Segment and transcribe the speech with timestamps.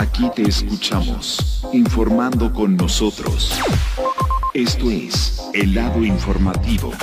[0.00, 3.52] Aquí te escuchamos, informando con nosotros.
[4.54, 6.94] Esto es El lado informativo,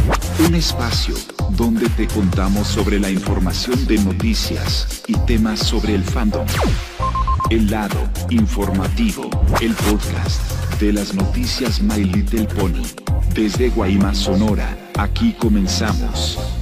[0.47, 1.13] un espacio
[1.51, 6.47] donde te contamos sobre la información de noticias y temas sobre el fandom.
[7.51, 7.99] El lado
[8.31, 9.29] informativo,
[9.61, 10.41] el podcast
[10.79, 12.81] de las noticias My Little Pony.
[13.35, 16.56] Desde Guaymas, Sonora, aquí comenzamos.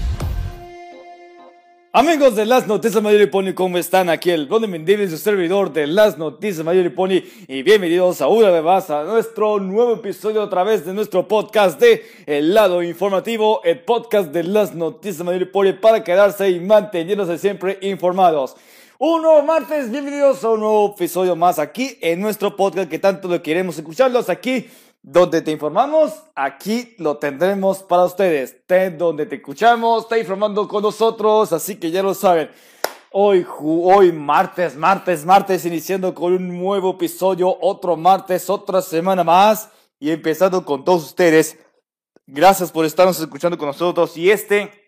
[1.98, 4.10] Amigos de Las Noticias Mayor y Pony, ¿cómo están?
[4.10, 7.24] Aquí el Blonde Mendive, su servidor de Las Noticias Mayor y Pony.
[7.48, 11.80] Y bienvenidos a una vez más a nuestro nuevo episodio a través de nuestro podcast
[11.80, 16.60] de El Lado Informativo, el podcast de Las Noticias Mayor y Pony para quedarse y
[16.60, 18.58] manteniéndose siempre informados.
[18.98, 23.30] Un nuevo martes, bienvenidos a un nuevo episodio más aquí en nuestro podcast que tanto
[23.30, 24.68] lo queremos escucharlos aquí
[25.08, 28.66] donde te informamos, aquí lo tendremos para ustedes.
[28.66, 32.50] Ten donde te escuchamos, está informando con nosotros, así que ya lo saben.
[33.12, 39.70] Hoy, hoy martes, martes, martes, iniciando con un nuevo episodio, otro martes, otra semana más
[40.00, 41.60] y empezando con todos ustedes.
[42.26, 44.85] Gracias por estarnos escuchando con nosotros y este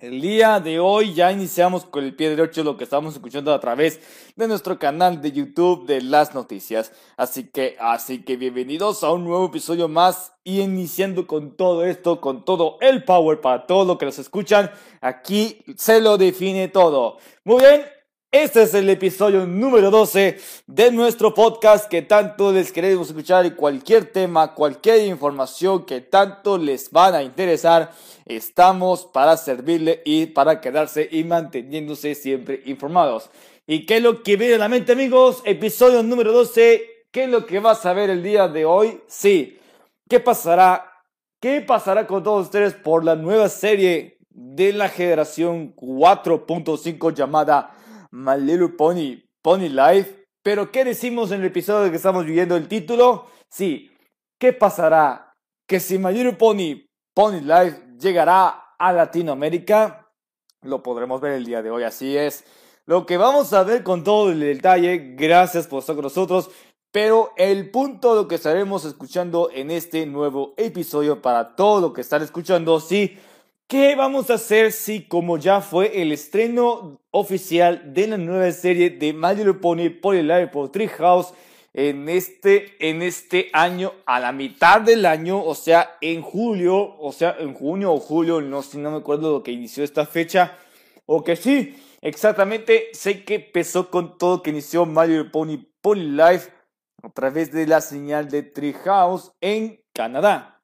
[0.00, 3.60] el día de hoy ya iniciamos con el pie derecho lo que estamos escuchando a
[3.60, 4.00] través
[4.36, 6.92] de nuestro canal de YouTube de las noticias.
[7.16, 12.20] Así que, así que bienvenidos a un nuevo episodio más y iniciando con todo esto,
[12.20, 14.70] con todo el power para todos los que nos escuchan.
[15.00, 17.18] Aquí se lo define todo.
[17.44, 17.82] Muy bien,
[18.30, 23.52] este es el episodio número 12 de nuestro podcast que tanto les queremos escuchar y
[23.52, 27.90] cualquier tema, cualquier información que tanto les van a interesar,
[28.26, 33.30] estamos para servirle y para quedarse y manteniéndose siempre informados.
[33.66, 35.40] ¿Y qué es lo que viene a la mente amigos?
[35.46, 39.00] Episodio número 12, ¿qué es lo que vas a ver el día de hoy?
[39.06, 39.58] Sí,
[40.06, 40.92] ¿qué pasará?
[41.40, 47.74] ¿Qué pasará con todos ustedes por la nueva serie de la generación 4.5 llamada
[48.10, 50.26] My Little Pony, Pony Life.
[50.42, 53.26] Pero, ¿qué decimos en el episodio que estamos viviendo el título?
[53.48, 53.90] Sí,
[54.38, 55.32] ¿qué pasará?
[55.66, 60.08] Que si My Little Pony, Pony Life llegará a Latinoamérica,
[60.62, 62.44] lo podremos ver el día de hoy, así es.
[62.86, 66.50] Lo que vamos a ver con todo el detalle, gracias por estar con nosotros.
[66.90, 72.00] Pero el punto lo que estaremos escuchando en este nuevo episodio para todo lo que
[72.00, 73.18] están escuchando, sí,
[73.70, 78.88] ¿Qué vamos a hacer si, como ya fue el estreno oficial de la nueva serie
[78.88, 81.34] de My Little Pony Life por Treehouse
[81.74, 87.12] en este, en este año, a la mitad del año, o sea, en julio, o
[87.12, 90.56] sea, en junio o julio, no, si no me acuerdo lo que inició esta fecha,
[91.04, 95.58] o que sí, exactamente, sé que empezó con todo que inició My Little Pony
[95.94, 96.50] Life
[97.02, 100.57] a través de la señal de Treehouse en Canadá.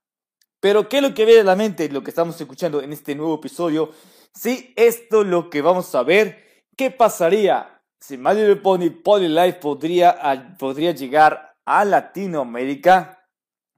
[0.64, 1.90] Pero ¿qué es lo que a la mente?
[1.90, 3.90] Lo que estamos escuchando en este nuevo episodio.
[4.32, 6.42] Si esto es lo que vamos a ver.
[6.74, 13.28] ¿Qué pasaría si Little Pony Poly Life podría, podría llegar a Latinoamérica?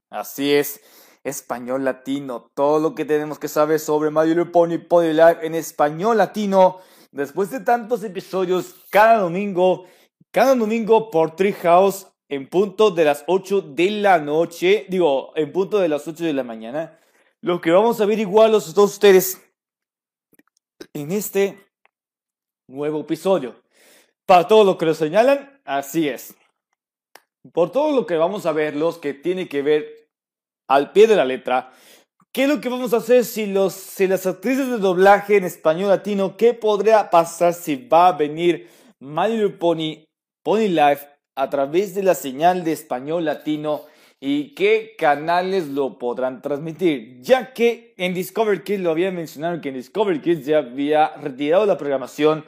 [0.09, 0.79] Así es,
[1.25, 2.49] español latino.
[2.55, 6.77] Todo lo que tenemos que saber sobre Little Pony Poly Life en español latino.
[7.11, 9.87] Después de tantos episodios, cada domingo,
[10.31, 15.79] cada domingo por Treehouse en punto de las 8 de la noche, digo, en punto
[15.79, 16.99] de las 8 de la mañana,
[17.41, 19.41] lo que vamos a ver igual los dos ustedes
[20.93, 21.65] en este
[22.67, 23.55] nuevo episodio.
[24.25, 26.35] Para todo lo que lo señalan, así es.
[27.53, 30.09] Por todo lo que vamos a ver, los que tiene que ver
[30.67, 31.71] al pie de la letra,
[32.33, 35.45] ¿qué es lo que vamos a hacer si, los, si las actrices de doblaje en
[35.45, 40.03] español latino, qué podría pasar si va a venir My Pony,
[40.43, 41.07] Pony Life
[41.37, 43.83] a través de la señal de español latino
[44.19, 49.69] y qué canales lo podrán transmitir, ya que en Discover Kids lo había mencionado que
[49.69, 52.43] en Discover Kids ya había retirado la programación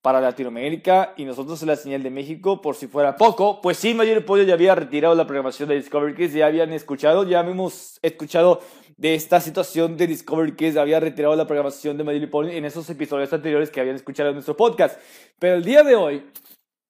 [0.00, 3.94] para Latinoamérica y nosotros en la señal de México, por si fuera poco, pues sí,
[3.94, 8.00] Mayor Pollo ya había retirado la programación de Discover Kids, ya habían escuchado, ya hemos
[8.02, 8.60] escuchado
[8.96, 12.88] de esta situación de Discover Kids, había retirado la programación de Mayor Pollo en esos
[12.90, 14.98] episodios anteriores que habían escuchado en nuestro podcast.
[15.38, 16.24] Pero el día de hoy,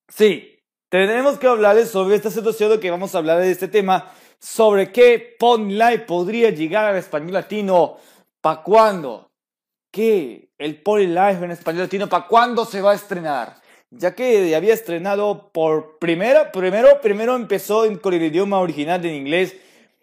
[0.07, 0.53] sí,
[0.99, 4.91] tenemos que hablarles sobre esta situación de que vamos a hablar de este tema, sobre
[4.91, 7.97] qué Pony Life podría llegar al español latino,
[8.41, 9.31] ¿para cuándo?
[9.89, 10.49] ¿Qué?
[10.59, 13.55] El Life en español latino, ¿para cuándo se va a estrenar?
[13.89, 19.55] Ya que había estrenado por primera, primero, primero empezó con el idioma original en inglés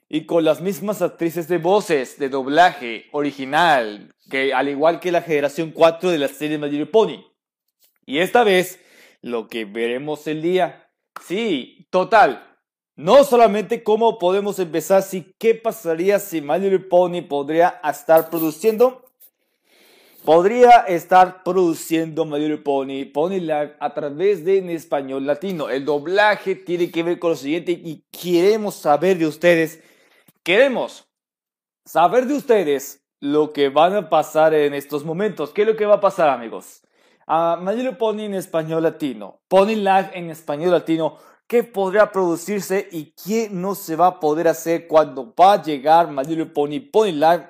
[0.09, 5.23] y con las mismas actrices de voces, de doblaje original, que al igual que la
[5.23, 7.25] generación 4 de la serie My Pony.
[8.07, 8.81] Y esta vez
[9.23, 10.91] lo que veremos el día.
[11.25, 12.47] Sí, total.
[12.97, 19.11] No solamente cómo podemos empezar, si qué pasaría si My Little Pony podría estar produciendo
[20.25, 25.69] podría estar produciendo Mayor Pony, Pony Live a través de español latino.
[25.69, 29.83] El doblaje tiene que ver con lo siguiente y queremos saber de ustedes,
[30.43, 31.09] queremos
[31.85, 35.51] saber de ustedes lo que van a pasar en estos momentos.
[35.51, 36.83] ¿Qué es lo que va a pasar, amigos?
[37.33, 41.17] A uh, Pony en español latino, Pony Live en español latino,
[41.47, 46.11] ¿qué podrá producirse y qué no se va a poder hacer cuando va a llegar
[46.11, 47.47] My Pony Pony Live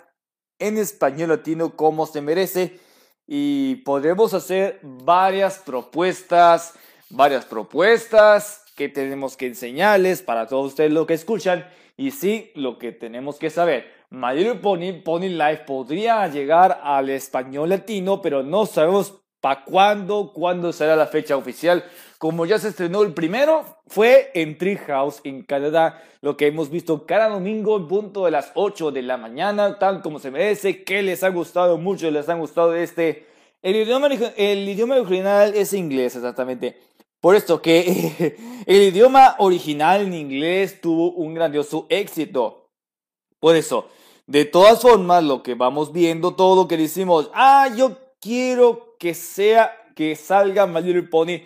[0.59, 2.79] en español latino como se merece?
[3.27, 6.75] Y podremos hacer varias propuestas,
[7.09, 11.67] varias propuestas que tenemos que enseñarles para todos ustedes lo que escuchan
[11.97, 13.87] y sí lo que tenemos que saber.
[14.11, 20.72] Little Pony Pony Life podría llegar al español latino, pero no sabemos para cuándo, cuándo
[20.72, 21.84] será la fecha oficial.
[22.19, 27.06] Como ya se estrenó el primero, fue en Treehouse, en Canadá, lo que hemos visto
[27.06, 31.02] cada domingo en punto de las 8 de la mañana, tal como se merece, que
[31.02, 33.26] les ha gustado mucho, les ha gustado este...
[33.62, 36.78] El idioma, el idioma original es inglés, exactamente.
[37.20, 38.36] Por esto que
[38.66, 42.69] el idioma original en inglés tuvo un grandioso éxito.
[43.38, 43.88] Por eso,
[44.26, 49.14] de todas formas, lo que vamos viendo, todo lo que decimos, ah, yo quiero que
[49.14, 51.41] sea, que salga My Little Pony,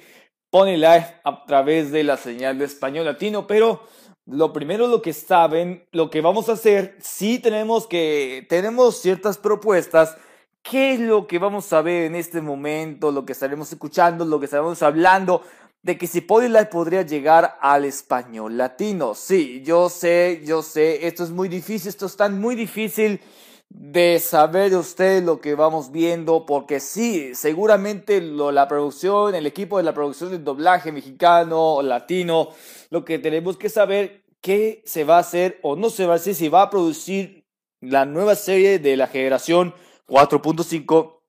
[0.50, 3.84] Pony Life a través de la señal de español latino, pero
[4.26, 9.38] lo primero lo que saben, lo que vamos a hacer, sí tenemos que, tenemos ciertas
[9.38, 10.16] propuestas,
[10.62, 14.40] qué es lo que vamos a ver en este momento, lo que estaremos escuchando, lo
[14.40, 15.42] que estaremos hablando,
[15.82, 19.14] de que si Pony Life podría llegar al español latino.
[19.14, 23.20] Sí, yo sé, yo sé, esto es muy difícil, esto es tan muy difícil
[23.68, 29.78] de saber de ustedes lo que vamos viendo, porque sí, seguramente la producción, el equipo
[29.78, 32.50] de la producción del doblaje mexicano o latino,
[32.90, 36.16] lo que tenemos que saber qué se va a hacer o no se va a
[36.16, 37.46] hacer, si va a producir
[37.80, 39.74] la nueva serie de la generación
[40.06, 41.20] 4.5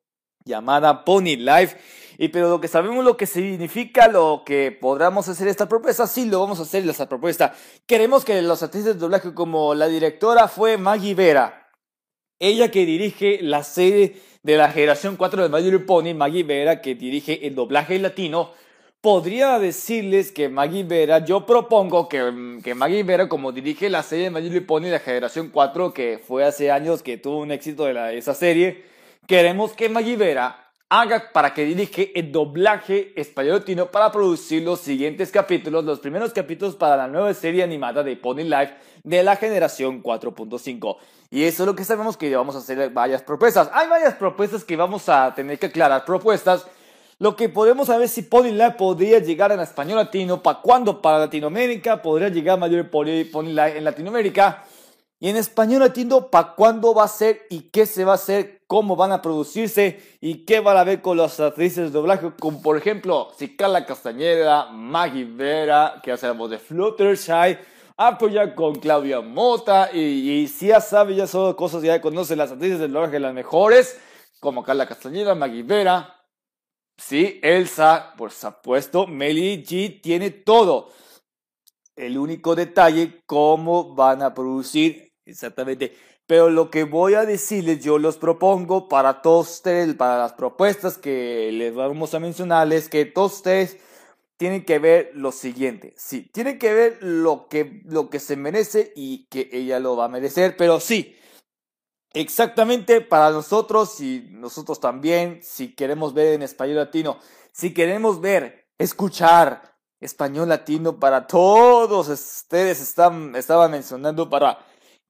[0.45, 1.77] llamada Pony Life
[2.17, 6.25] y pero lo que sabemos lo que significa, lo que podamos hacer esta propuesta, sí
[6.25, 7.53] lo vamos a hacer esta propuesta.
[7.85, 11.64] Queremos que los artistas de doblaje como la directora fue Maggie Vera.
[12.39, 16.93] Ella que dirige la serie de la generación 4 de My Pony, Maggie Vera, que
[16.93, 18.51] dirige el doblaje latino,
[18.99, 24.29] podría decirles que Maggie Vera, yo propongo que, que Maggie Vera, como dirige la serie
[24.29, 27.85] de My Pony de la generación 4, que fue hace años que tuvo un éxito
[27.85, 28.83] de la, esa serie,
[29.27, 34.81] queremos que Maggie Vera haga para que dirige el doblaje español latino para producir los
[34.81, 39.35] siguientes capítulos, los primeros capítulos para la nueva serie animada de Pony Life de la
[39.35, 40.97] generación 4.5.
[41.31, 43.69] Y eso es lo que sabemos que vamos a hacer varias propuestas.
[43.73, 46.05] Hay varias propuestas que vamos a tener que aclarar.
[46.05, 46.67] Propuestas.
[47.17, 51.19] Lo que podemos saber si Pony Life podría llegar en español latino, para cuándo para
[51.19, 54.65] Latinoamérica, podría llegar mayor Pony Life en Latinoamérica.
[55.19, 58.63] Y en español latino, ¿para cuándo va a ser y qué se va a hacer?
[58.67, 60.17] ¿Cómo van a producirse?
[60.19, 62.31] ¿Y qué van a ver con las actrices de doblaje?
[62.39, 67.57] Como por ejemplo, si Carla Castañeda, Maggie Vera, que hace la voz de Fluttershy,
[67.95, 69.89] apoya con Claudia Mota.
[69.93, 73.97] Y, si ya sabe, ya son cosas, ya conoce las actrices de doblaje las mejores,
[74.41, 76.13] como Carla Castañeda, Maggie Vera.
[76.97, 80.89] Sí, Elsa, por supuesto, Meli G tiene todo.
[81.95, 85.95] El único detalle, cómo van a producir Exactamente.
[86.27, 90.97] Pero lo que voy a decirles, yo los propongo para todos ustedes, para las propuestas
[90.97, 93.77] que les vamos a mencionarles, que todos ustedes
[94.37, 95.93] tienen que ver lo siguiente.
[95.97, 100.05] Sí, tienen que ver lo que, lo que se merece y que ella lo va
[100.05, 101.15] a merecer, pero sí,
[102.13, 107.19] exactamente para nosotros y nosotros también, si queremos ver en español latino,
[107.51, 109.74] si queremos ver, escuchar
[110.05, 114.59] español latino para todos ustedes, están, estaba mencionando para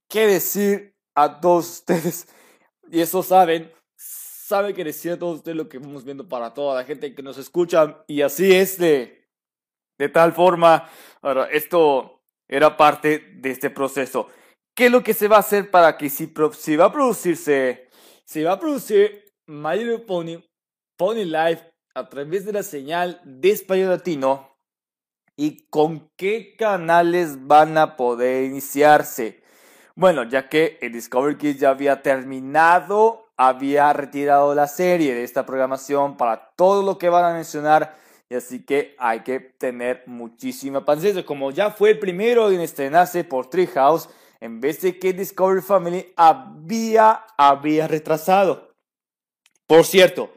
[0.09, 2.27] qué decir a todos ustedes.
[2.91, 6.75] Y eso saben, saben que decir a todos ustedes lo que vamos viendo para toda
[6.75, 8.03] la gente que nos escucha.
[8.07, 9.27] Y así es de,
[9.97, 10.89] de tal forma.
[11.21, 14.27] Ahora, esto era parte de este proceso.
[14.75, 17.89] ¿Qué es lo que se va a hacer para que si, si va a producirse,
[18.25, 20.43] si va a producir My Little Pony,
[20.97, 24.54] Pony Life a través de la señal de español latino?
[25.37, 29.43] ¿Y con qué canales van a poder iniciarse?
[29.95, 35.45] Bueno, ya que el Discovery Kids ya había terminado, había retirado la serie de esta
[35.45, 37.97] programación para todo lo que van a mencionar.
[38.29, 41.25] Y así que hay que tener muchísima paciencia.
[41.25, 46.13] Como ya fue el primero en estrenarse por Treehouse, en vez de que Discovery Family
[46.15, 48.71] había, había retrasado.
[49.67, 50.34] Por cierto,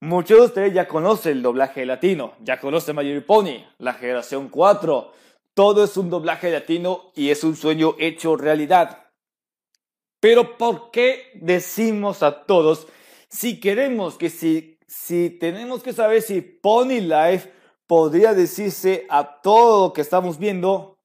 [0.00, 5.12] muchos de ustedes ya conocen el doblaje latino, ya conocen Major Pony, la generación 4,
[5.54, 9.06] todo es un doblaje latino y es un sueño hecho realidad.
[10.20, 12.86] Pero ¿por qué decimos a todos
[13.28, 17.52] si queremos que si, si tenemos que saber si Pony Life
[17.86, 20.98] podría decirse a todo lo que estamos viendo,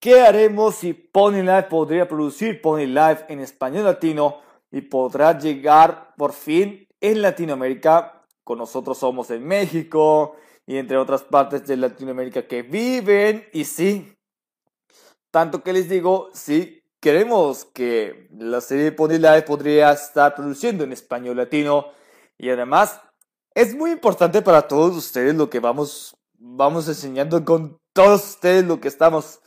[0.00, 4.40] ¿qué haremos si Pony Life podría producir Pony Life en español latino
[4.70, 8.24] y podrá llegar por fin en Latinoamérica?
[8.44, 14.16] Con nosotros somos en México y entre otras partes de Latinoamérica que viven y sí,
[15.30, 20.92] tanto que les digo, sí, queremos que la serie Pony Life podría estar produciendo en
[20.92, 21.86] español latino
[22.36, 23.00] y además
[23.54, 28.80] es muy importante para todos ustedes lo que vamos, vamos enseñando con todos ustedes lo
[28.80, 29.40] que estamos,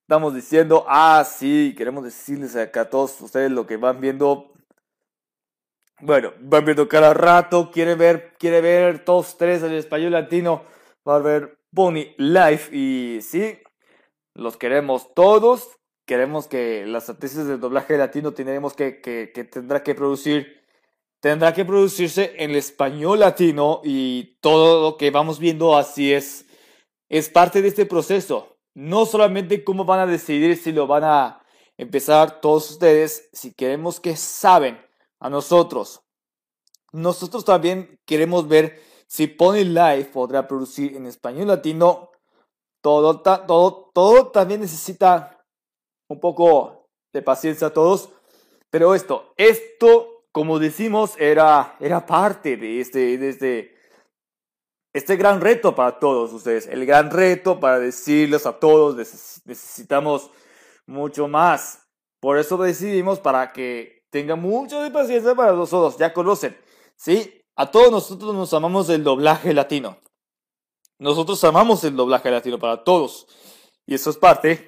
[0.00, 0.84] estamos diciendo.
[0.88, 4.51] Ah, sí, queremos decirles acá a todos ustedes lo que van viendo.
[6.04, 10.64] Bueno, van viendo cada rato, quiere ver, quiere ver todos ustedes en español latino,
[11.08, 13.60] va a ver Pony Life y sí,
[14.34, 15.78] los queremos todos.
[16.04, 20.64] Queremos que las actrices del doblaje latino tenemos que, que, que tendrá que producir
[21.20, 26.46] tendrá que producirse en el español latino y todo lo que vamos viendo así es,
[27.08, 28.58] es parte de este proceso.
[28.74, 31.44] No solamente cómo van a decidir si lo van a
[31.76, 34.80] empezar todos ustedes, si queremos que saben
[35.22, 36.02] a nosotros.
[36.92, 42.10] Nosotros también queremos ver si Pony Life podrá producir en español latino
[42.82, 45.38] todo, todo, todo también necesita
[46.08, 48.10] un poco de paciencia a todos.
[48.68, 53.76] Pero esto, esto, como decimos, era, era parte de este, de este,
[54.92, 56.66] este gran reto para todos ustedes.
[56.66, 60.30] El gran reto para decirles a todos, necesitamos
[60.86, 61.86] mucho más.
[62.20, 65.96] Por eso decidimos para que tengan mucho de paciencia para nosotros.
[65.98, 66.56] Ya conocen,
[66.94, 67.42] ¿sí?
[67.56, 69.96] A todos nosotros nos amamos el doblaje latino.
[70.98, 73.26] Nosotros amamos el doblaje latino para todos.
[73.86, 74.66] Y eso es parte.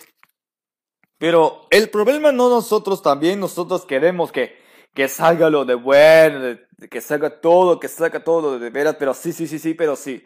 [1.18, 4.56] Pero el problema no nosotros también, nosotros queremos que,
[4.94, 6.58] que salga lo de bueno,
[6.90, 10.24] que salga todo, que salga todo de veras, pero sí, sí, sí, sí, pero sí.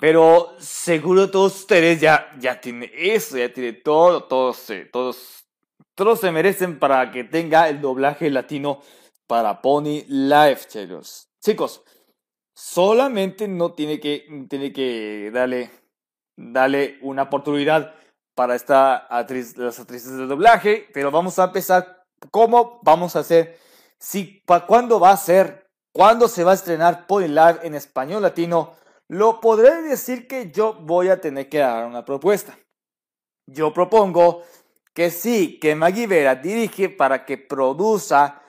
[0.00, 5.45] Pero seguro todos ustedes ya, ya tienen eso, ya tienen todo, todos, todos,
[5.96, 8.80] todos se merecen para que tenga el doblaje latino
[9.26, 11.28] para Pony Life, chicos.
[11.42, 11.82] Chicos,
[12.54, 15.70] solamente no tiene que, tiene que darle,
[16.36, 17.94] darle una oportunidad
[18.34, 23.58] para esta actriz, las actrices de doblaje, pero vamos a empezar cómo vamos a hacer,
[23.98, 28.20] si, para cuándo va a ser, cuándo se va a estrenar Pony Live en español
[28.20, 28.74] latino,
[29.08, 32.58] lo podré decir que yo voy a tener que dar una propuesta.
[33.46, 34.42] Yo propongo
[34.96, 38.42] que sí, que Maggie Vera dirige para que produzca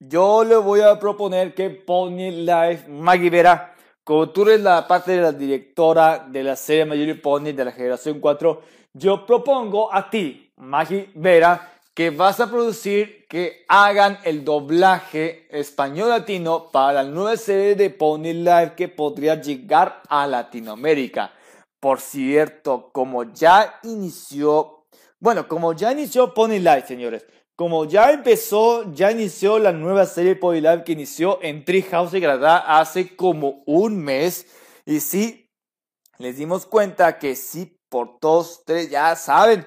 [0.00, 3.74] yo le voy a proponer que Pony Life, Maggie Vera,
[4.04, 7.70] como tú eres la parte de la directora de la serie Mayor Pony de la
[7.70, 8.62] generación 4,
[8.92, 16.10] yo propongo a ti, Maggie Vera, que vas a producir que hagan el doblaje español
[16.10, 21.32] latino para la nueva serie de Pony Life que podría llegar a Latinoamérica.
[21.80, 24.75] Por cierto, como ya inició,
[25.26, 30.38] bueno, como ya inició Pony Life, señores, como ya empezó, ya inició la nueva serie
[30.40, 34.46] Live que inició en Treehouse de Granada hace como un mes.
[34.84, 35.50] Y sí,
[36.18, 39.66] les dimos cuenta que sí, por todos ustedes ya saben,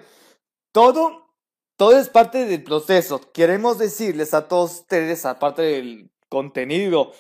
[0.71, 1.27] todo,
[1.75, 3.19] todo es parte del proceso.
[3.33, 7.11] Queremos decirles a todos ustedes, aparte del contenido,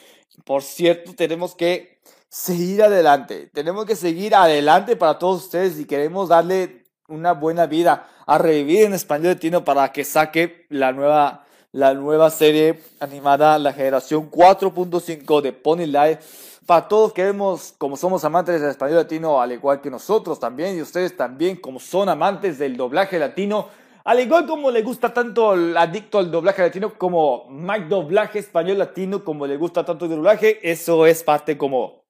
[0.45, 3.47] por cierto, tenemos que seguir adelante.
[3.53, 6.78] Tenemos que seguir adelante para todos ustedes y queremos darle
[7.09, 12.29] una buena vida a revivir en español latino para que saque la nueva, la nueva
[12.29, 16.19] serie animada, la generación 4.5 de Pony Life.
[16.65, 20.81] Para todos queremos, como somos amantes del español latino, al igual que nosotros también, y
[20.81, 23.67] ustedes también, como son amantes del doblaje latino,
[24.03, 28.77] al igual como le gusta tanto el adicto al doblaje latino como Mike Doblaje Español
[28.77, 32.03] Latino, como le gusta tanto el doblaje, eso es parte como...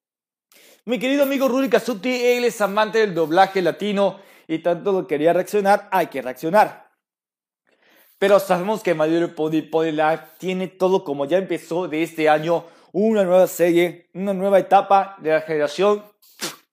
[0.85, 4.17] Mi querido amigo Rudy Casuti, él es amante del doblaje latino
[4.49, 6.89] y tanto lo quería reaccionar, hay que reaccionar.
[8.17, 9.91] Pero sabemos que Mario Pony Pony
[10.39, 15.29] tiene todo como ya empezó de este año, una nueva serie, una nueva etapa de
[15.29, 16.03] la generación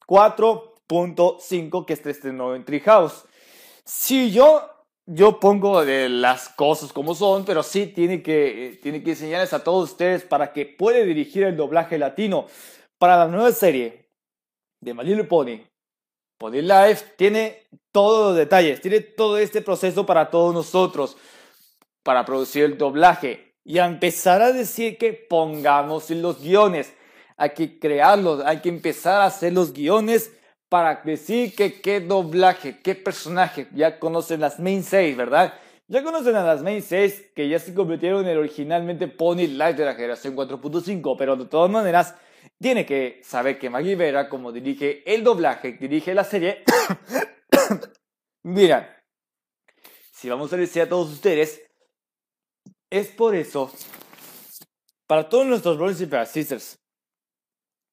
[0.06, 3.26] 4.5 que se estrenó en Treehouse.
[3.85, 4.71] Si yo,
[5.04, 9.62] yo pongo de las cosas como son, pero sí tiene que, tiene que enseñarles a
[9.62, 12.47] todos ustedes para que pueda dirigir el doblaje latino
[12.97, 14.09] para la nueva serie
[14.80, 15.75] de My Pony
[16.40, 21.16] Life tiene todos los detalles, tiene todo este proceso para todos nosotros,
[22.02, 26.93] para producir el doblaje y a empezar a decir que pongamos los guiones.
[27.37, 30.31] Hay que crearlos, hay que empezar a hacer los guiones
[30.69, 33.69] para decir que qué doblaje, qué personaje.
[33.73, 35.55] Ya conocen las main seis, ¿verdad?
[35.88, 39.85] Ya conocen a las main 6 que ya se convirtieron en originalmente Pony Live de
[39.85, 42.16] la generación 4.5, pero de todas maneras
[42.58, 46.64] tiene que saber que Maggie Vera, como dirige el doblaje, dirige la serie,
[48.42, 49.02] mira,
[50.12, 51.62] si vamos a decir a todos ustedes,
[52.90, 53.70] es por eso,
[55.06, 56.78] para todos nuestros brothers y para sisters,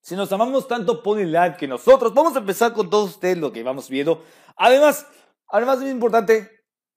[0.01, 3.53] si nos amamos tanto Pony Live que nosotros, vamos a empezar con todos ustedes lo
[3.53, 4.21] que vamos viendo.
[4.57, 5.07] Además,
[5.47, 6.49] además es importante,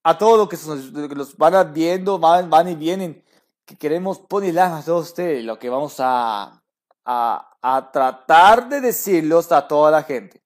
[0.02, 3.24] a todos los que, los van viendo, van, van y vienen,
[3.64, 6.64] que queremos ponerle a todos ustedes, lo que vamos a,
[7.06, 10.42] a, a tratar de decirlos a toda la gente.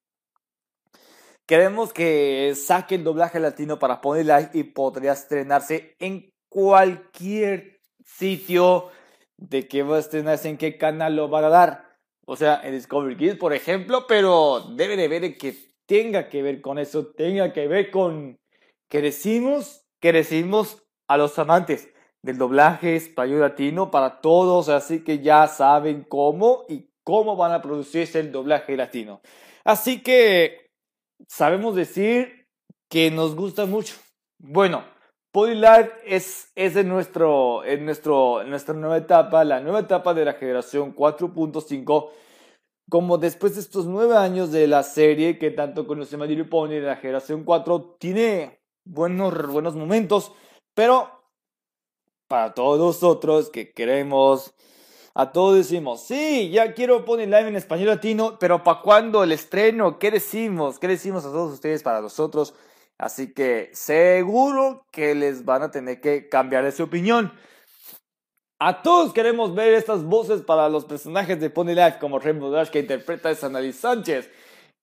[1.47, 8.91] Queremos que saquen doblaje latino para poner y podría estrenarse en cualquier sitio
[9.37, 11.97] de que va a estrenarse, en qué canal lo van a dar.
[12.25, 16.61] O sea, en Discovery Kids, por ejemplo, pero debe de ver que tenga que ver
[16.61, 18.39] con eso, tenga que ver con
[18.91, 21.89] Crecimos, crecimos a los amantes
[22.23, 27.63] del doblaje español latino para todos, así que ya saben cómo y cómo van a
[27.63, 29.21] producirse el doblaje latino.
[29.65, 30.71] Así que
[31.29, 32.47] sabemos decir
[32.89, 33.95] que nos gusta mucho.
[34.39, 34.85] Bueno,
[35.33, 40.25] Live es, es en, nuestro, en, nuestro, en nuestra nueva etapa, la nueva etapa de
[40.25, 42.11] la generación 4.5
[42.91, 46.81] como después de estos nueve años de la serie que tanto conoce Madrid Pony de
[46.81, 50.33] la generación 4, tiene buenos, buenos momentos,
[50.75, 51.20] pero
[52.31, 54.55] para todos nosotros que queremos,
[55.15, 59.33] a todos decimos, sí, ya quiero poner live en español latino, pero ¿para cuándo el
[59.33, 59.99] estreno?
[59.99, 60.79] ¿Qué decimos?
[60.79, 62.55] ¿Qué decimos a todos ustedes para nosotros?
[62.99, 67.33] Así que seguro que les van a tener que cambiar de su opinión.
[68.61, 72.69] A todos queremos ver estas voces para los personajes de Pony Life, como Rainbow Dash
[72.69, 74.31] que interpreta a Sanali Sánchez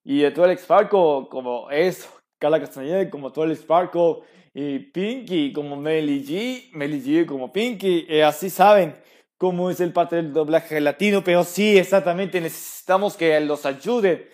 [0.04, 4.18] y tu Alex Falco como es Carla Castañeda como Twilight Sparkle
[4.60, 9.00] y Pinky como Melly G, Melly G como Pinky, eh, así saben
[9.38, 14.28] cómo es el parte del doblaje latino, pero sí, exactamente, necesitamos que los ayuden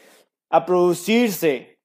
[0.50, 1.78] a producirse.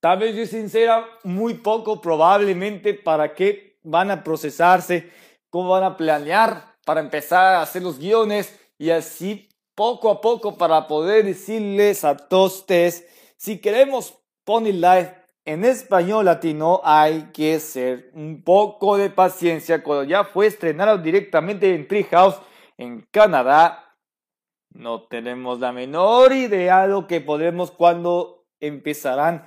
[0.00, 5.12] Tal vez yo sincera, muy poco probablemente para qué van a procesarse,
[5.48, 10.58] cómo van a planear para empezar a hacer los guiones y así poco a poco
[10.58, 17.60] para poder decirles a todos ustedes si queremos Pony Life en español latino hay que
[17.60, 19.82] ser un poco de paciencia.
[19.82, 22.40] Cuando ya fue estrenado directamente en Treehouse
[22.78, 23.94] en Canadá,
[24.70, 29.46] no tenemos la menor idea de lo que podemos cuando empezarán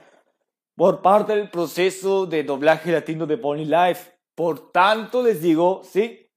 [0.76, 4.12] por parte del proceso de doblaje latino de Pony Life.
[4.36, 6.30] Por tanto, les digo, sí,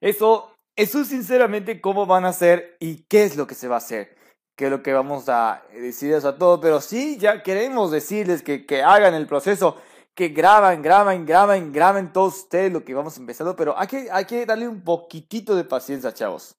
[0.00, 3.78] eso, eso sinceramente cómo van a hacer y qué es lo que se va a
[3.78, 4.17] hacer
[4.58, 8.66] que es lo que vamos a decirles a todos, pero sí, ya queremos decirles que,
[8.66, 9.76] que hagan el proceso,
[10.16, 14.24] que graban, graban, graban, graben todos ustedes lo que vamos empezando, pero hay que, hay
[14.24, 16.56] que darle un poquitito de paciencia, chavos.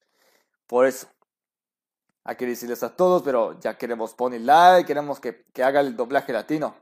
[0.66, 1.10] Por eso,
[2.24, 5.98] hay que decirles a todos, pero ya queremos poner like, queremos que, que haga el
[5.98, 6.78] doblaje latino.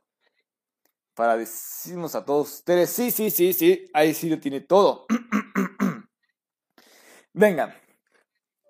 [1.16, 5.08] Para decirnos a todos ustedes, sí, sí, sí, sí, ahí sí lo tiene todo.
[7.34, 7.74] Vengan,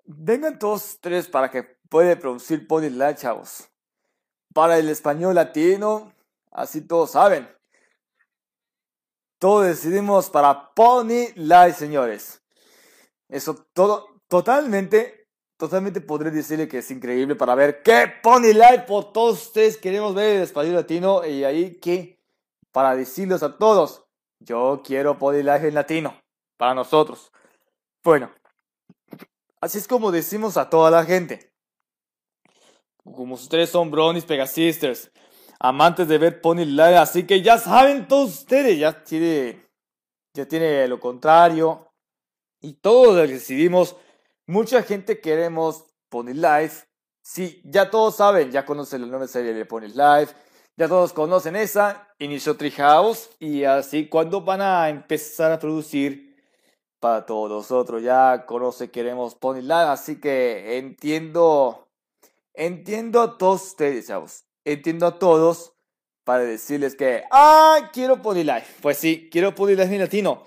[0.08, 3.68] vengan todos ustedes para que puede producir Pony Live, chavos.
[4.54, 6.12] Para el español latino,
[6.50, 7.48] así todos saben.
[9.38, 12.42] Todos decidimos para Pony Live, señores.
[13.28, 19.12] Eso todo, totalmente, totalmente podré decirle que es increíble para ver qué Pony Live por
[19.12, 21.24] todos ustedes queremos ver el español latino.
[21.24, 22.20] Y ahí que,
[22.72, 24.04] para decirles a todos,
[24.40, 26.20] yo quiero Pony Live en latino,
[26.56, 27.30] para nosotros.
[28.02, 28.32] Bueno,
[29.60, 31.48] así es como decimos a toda la gente
[33.12, 35.10] como ustedes son Brownies Pegasisters,
[35.60, 39.66] amantes de ver Pony Live, así que ya saben todos ustedes, ya tiene,
[40.34, 41.88] ya tiene lo contrario.
[42.60, 43.96] Y todos decidimos,
[44.46, 46.86] mucha gente queremos Pony Life.
[47.22, 50.34] Sí, ya todos saben, ya conocen la nueva serie de Pony Life,
[50.76, 53.30] ya todos conocen esa, inició Treehouse.
[53.38, 56.36] Y así cuando van a empezar a producir
[57.00, 61.87] para todos nosotros, ya conoce, queremos Pony Life, así que entiendo
[62.58, 64.44] Entiendo a todos ustedes, chavos.
[64.64, 65.74] Entiendo a todos
[66.24, 68.74] para decirles que, ah, quiero Life.
[68.82, 70.42] Pues sí, quiero Life en latino.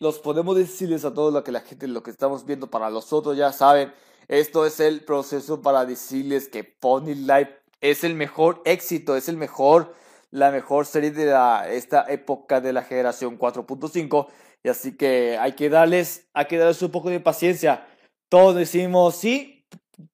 [0.00, 3.12] Los podemos decirles a todos lo que la gente, lo que estamos viendo para los
[3.12, 3.94] otros ya saben.
[4.26, 9.36] Esto es el proceso para decirles que Pony Life es el mejor éxito, es el
[9.36, 9.94] mejor,
[10.32, 11.32] la mejor serie de
[11.70, 14.26] esta época de la generación 4.5.
[14.64, 17.86] Y así que hay que darles, hay que darles un poco de paciencia.
[18.28, 19.55] Todos decimos, sí,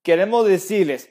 [0.03, 1.11] queremos decirles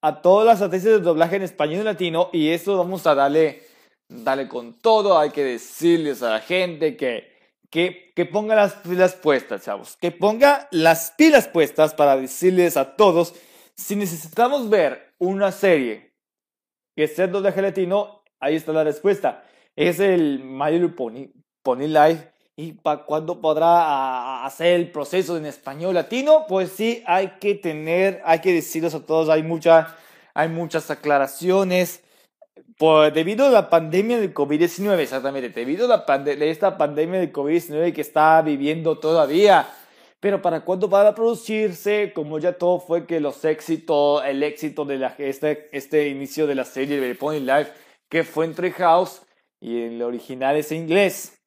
[0.00, 3.62] a todas las atenciones de doblaje en español y latino, y eso vamos a darle
[4.08, 7.30] darle con todo, hay que decirles a la gente que,
[7.70, 12.96] que, que ponga las pilas puestas, chavos, que ponga las pilas puestas para decirles a
[12.96, 13.34] todos,
[13.76, 16.14] si necesitamos ver una serie
[16.96, 19.44] que sea de gelatino, ahí está la respuesta.
[19.76, 21.28] Es el Little Pony,
[21.62, 22.32] Pony Life.
[22.60, 26.44] ¿Y para cuándo podrá hacer el proceso en español latino?
[26.48, 29.96] Pues sí, hay que tener, hay que decirles a todos, hay, mucha,
[30.34, 32.02] hay muchas aclaraciones
[32.76, 37.92] por, debido a la pandemia del COVID-19, exactamente, debido a la esta pandemia del COVID-19
[37.92, 39.68] que está viviendo todavía.
[40.18, 44.84] Pero para cuándo va a producirse, como ya todo fue que los éxitos, el éxito
[44.84, 47.70] de la, este, este inicio de la serie de Pony Life,
[48.08, 49.22] que fue entre House
[49.60, 51.37] y el original es inglés.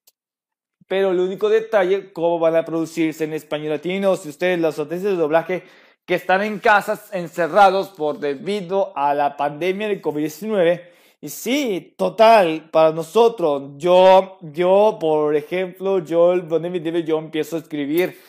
[0.88, 5.12] Pero el único detalle, cómo van a producirse en español latino, si ustedes las noticias
[5.12, 5.64] de doblaje
[6.06, 10.82] que están en casas encerrados por debido a la pandemia del COVID-19,
[11.24, 18.20] y sí, total, para nosotros, yo, yo, por ejemplo, yo, yo empiezo a escribir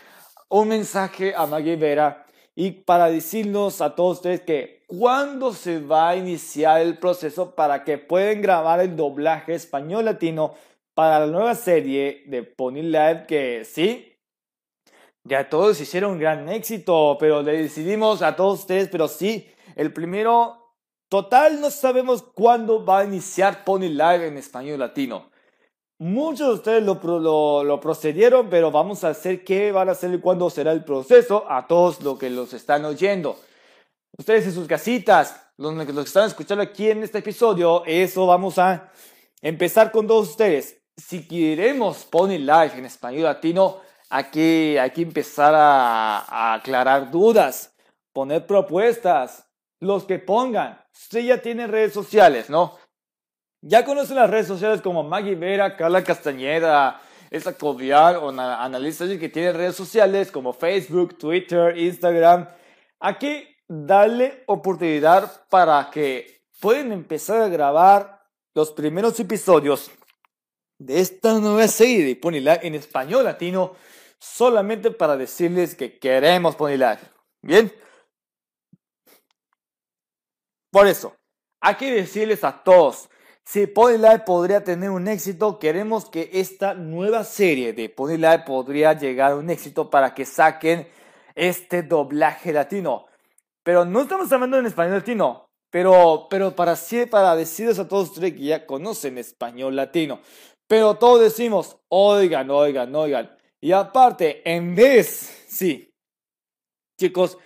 [0.51, 6.11] un mensaje a Maggie Vera y para decirnos a todos ustedes que cuándo se va
[6.11, 10.53] a iniciar el proceso para que puedan grabar el doblaje español latino
[10.95, 14.17] para la nueva serie de Pony Live que sí,
[15.25, 19.93] ya todos hicieron un gran éxito, pero le decidimos a todos ustedes, pero sí, el
[19.93, 20.63] primero
[21.13, 25.31] Total, no sabemos cuándo va a iniciar Pony Live en español latino.
[25.99, 30.21] Muchos de ustedes lo, lo, procedieron, pero vamos a hacer qué van a hacer y
[30.21, 33.39] cuándo será el proceso a todos los que los están oyendo.
[34.17, 38.91] Ustedes en sus casitas, los, los están escuchando aquí en este episodio, eso vamos a
[39.43, 40.82] empezar con todos ustedes.
[40.97, 47.75] Si queremos Pony Live en español latino, aquí hay que empezar a, aclarar dudas,
[48.13, 49.49] poner propuestas,
[49.81, 50.81] los que pongan.
[50.93, 52.77] Usted ya tiene redes sociales, ¿no?
[53.63, 57.01] Ya conocen las redes sociales como Maggie Vera, Carla Castañeda,
[57.31, 62.47] esa Coviar o analistas que tienen redes sociales como Facebook, Twitter, Instagram.
[63.01, 68.21] Aquí darle oportunidad para que pueden empezar a grabar
[68.55, 69.91] los primeros episodios
[70.87, 73.75] de esta nueva serie de Ponyla en español latino
[74.19, 76.99] solamente para decirles que queremos Ponyla.
[77.43, 77.73] Bien,
[80.71, 81.15] por eso,
[81.61, 83.09] hay que decirles a todos,
[83.45, 89.33] si Ponylife podría tener un éxito, queremos que esta nueva serie de Ponylife podría llegar
[89.33, 90.89] a un éxito para que saquen
[91.35, 93.07] este doblaje latino.
[93.63, 96.77] Pero no estamos hablando en español latino, pero, pero para,
[97.11, 100.21] para decirles a todos ustedes que ya conocen español latino.
[100.73, 103.31] Pero todos decimos, oigan, oigan, oigan.
[103.61, 105.95] Y aparte, en vez, sí,
[106.99, 107.37] chicos,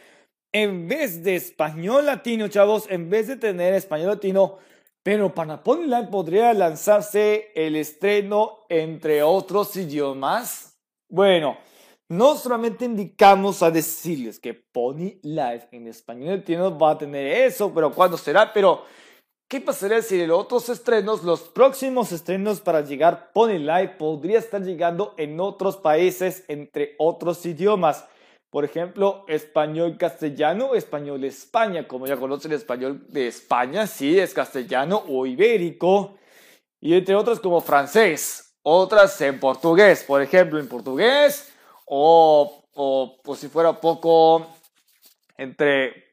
[0.53, 4.59] en vez de español latino, chavos, en vez de tener español latino,
[5.03, 10.79] pero para Ponyline podría lanzarse el estreno entre otros idiomas.
[11.09, 11.59] Bueno,
[12.09, 17.75] no solamente indicamos a decirles que Pony Live en español latino va a tener eso,
[17.75, 18.53] pero ¿cuándo será?
[18.53, 18.85] Pero,
[19.49, 24.63] ¿qué pasaría si en otros estrenos, los próximos estrenos para llegar Pony Live podría estar
[24.63, 28.05] llegando en otros países, entre otros idiomas?
[28.51, 34.33] Por ejemplo, español castellano, español España, como ya conocen el español de España, sí, es
[34.33, 36.17] castellano o ibérico,
[36.81, 41.53] y entre otras como francés, otras en portugués, por ejemplo, en portugués,
[41.85, 44.47] o, o, o si fuera poco
[45.37, 46.06] entre,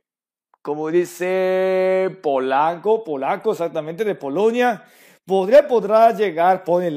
[0.64, 4.86] como dice, polaco, polaco exactamente, de Polonia,
[5.26, 6.90] podría, podrá llegar, pone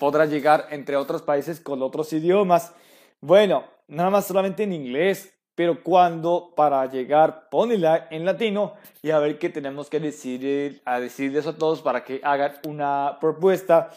[0.00, 2.72] podrá llegar entre otros países con otros idiomas.
[3.20, 9.18] Bueno, nada más solamente en inglés, pero cuando para llegar ponela en latino y a
[9.18, 13.90] ver qué tenemos que decir a decirles a todos para que hagan una propuesta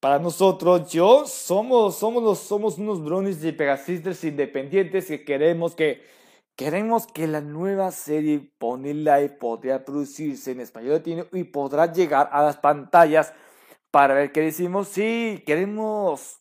[0.00, 6.15] para nosotros yo somos somos los somos unos brownies de Pegasisters independientes que queremos que
[6.56, 12.28] queremos que la nueva serie Pony Live podría producirse en español latino y podrá llegar
[12.32, 13.32] a las pantallas
[13.90, 16.40] para ver qué decimos sí queremos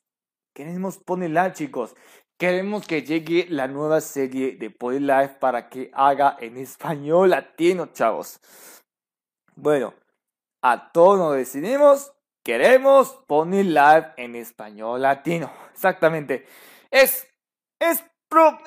[0.53, 1.95] queremos Pony Live chicos
[2.37, 7.93] Queremos que llegue la nueva serie de Pony Life para que haga en español latino,
[7.93, 8.41] chavos.
[9.55, 9.93] Bueno,
[10.61, 12.11] a todos nos decidimos,
[12.43, 15.49] queremos Pony Life en español latino.
[15.71, 16.45] Exactamente.
[16.91, 17.25] Es,
[17.79, 18.03] es,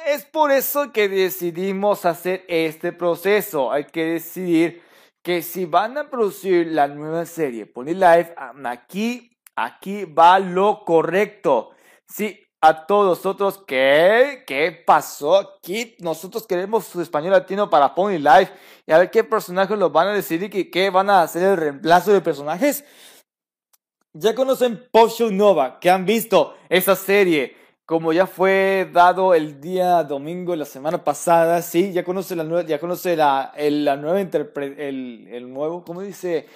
[0.06, 3.70] es por eso que decidimos hacer este proceso.
[3.70, 4.82] Hay que decidir
[5.22, 11.70] que si van a producir la nueva serie Pony Life, aquí, aquí va lo correcto.
[12.06, 14.42] Sí, a todos nosotros ¿qué?
[14.46, 15.96] ¿Qué pasó aquí?
[16.00, 18.52] Nosotros queremos su español latino para Pony Life
[18.86, 21.56] y a ver qué personajes los van a decidir y qué van a hacer el
[21.56, 22.84] reemplazo de personajes.
[24.12, 27.56] ya conocen Potion Nova, que han visto esa serie,
[27.88, 32.68] como ya fue dado el día domingo la semana pasada, sí, ya conoce la nueva,
[32.68, 36.46] ya conoce la, el, la nueva el, el nuevo, ¿cómo dice?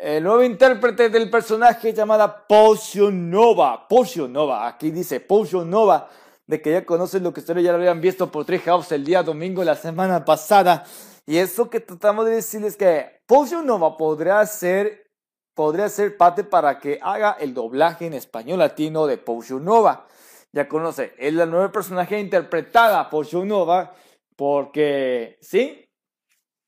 [0.00, 3.88] El nuevo intérprete del personaje llamada Potion Nova.
[3.88, 6.08] Potion Nova, aquí dice Potion Nova,
[6.46, 9.24] de que ya conocen lo que ustedes ya lo habían visto por Treehouse el día
[9.24, 10.84] domingo la semana pasada.
[11.26, 15.10] Y eso que tratamos de decirles que Potion Nova podría ser
[15.52, 20.06] podría ser parte para que haga el doblaje en español latino de Potion Nova.
[20.52, 23.94] Ya conoce, es la nueva personaje interpretada por Nova
[24.36, 25.86] porque, ¿sí?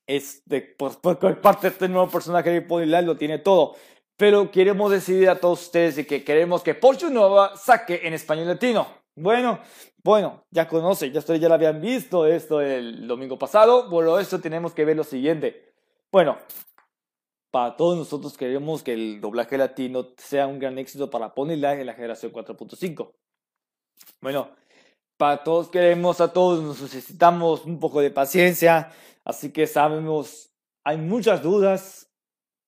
[0.07, 1.01] Es de, por,
[1.41, 3.75] parte de este nuevo personaje de Ponyland lo tiene todo.
[4.17, 8.47] Pero queremos decidir a todos ustedes de que queremos que Potion Nova saque en español
[8.47, 8.87] latino.
[9.17, 9.59] Bueno,
[10.05, 13.89] bueno, ya conoce, ya ustedes ya lo habían visto esto el domingo pasado.
[13.89, 15.75] Bueno, esto tenemos que ver lo siguiente.
[16.11, 16.39] Bueno,
[17.51, 21.87] para todos nosotros queremos que el doblaje latino sea un gran éxito para Ponyline en
[21.87, 23.13] la generación 4.5.
[24.21, 24.51] Bueno,
[25.17, 28.93] para todos queremos, a todos nos necesitamos un poco de paciencia,
[29.25, 30.51] así que sabemos,
[30.85, 32.09] hay muchas dudas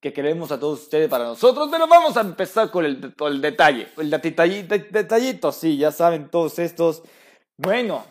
[0.00, 3.88] que queremos a todos ustedes para nosotros, pero vamos a empezar con el, el detalle,
[3.96, 7.02] el detallito, sí, ya saben todos estos.
[7.56, 8.04] Bueno,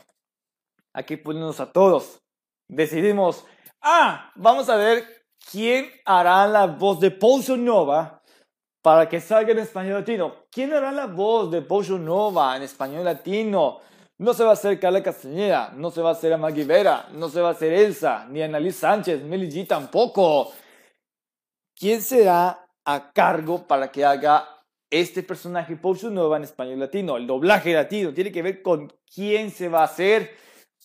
[0.93, 2.19] aquí ponemos a todos.
[2.67, 3.45] Decidimos,
[3.81, 8.22] ah, vamos a ver ¿Quién hará la voz de Potion Nova
[8.83, 10.35] para que salga en español latino?
[10.51, 13.79] ¿Quién hará la voz de Potion Nova en español latino?
[14.19, 17.29] No se va a hacer Carla Castañeda, no se va a hacer Maggie Vera, no
[17.29, 20.51] se va a hacer Elsa, ni Annalise Sánchez, Meli G tampoco.
[21.75, 24.47] ¿Quién será a cargo para que haga
[24.89, 27.15] este personaje Potion Nova en español latino?
[27.15, 30.35] El doblaje latino tiene que ver con quién se va a hacer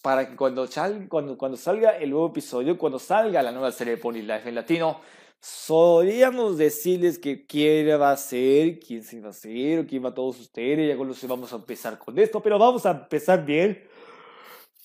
[0.03, 4.49] para que cuando salga el nuevo episodio, cuando salga la nueva serie de Pony Life
[4.49, 5.01] en latino,
[5.41, 10.15] solíamos decirles que quién va a ser, quién se va a ser, quién va a
[10.15, 13.87] todos ustedes, ya vamos a empezar con esto, pero vamos a empezar bien.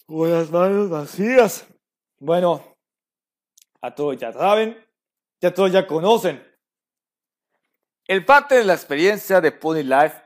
[0.08, 1.66] Buenas manos vacías.
[2.20, 2.64] Bueno,
[3.82, 4.78] a todos ya saben,
[5.42, 6.42] ya todos ya conocen.
[8.08, 10.22] El parte de la experiencia de Pony Life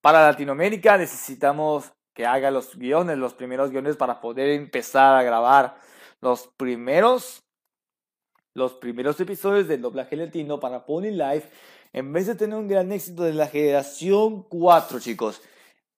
[0.00, 5.76] para Latinoamérica necesitamos que haga los guiones, los primeros guiones para poder empezar a grabar
[6.20, 7.44] los primeros,
[8.54, 11.48] los primeros episodios del doblaje latino para Pony Life,
[11.92, 15.42] en vez de tener un gran éxito de la generación 4, chicos.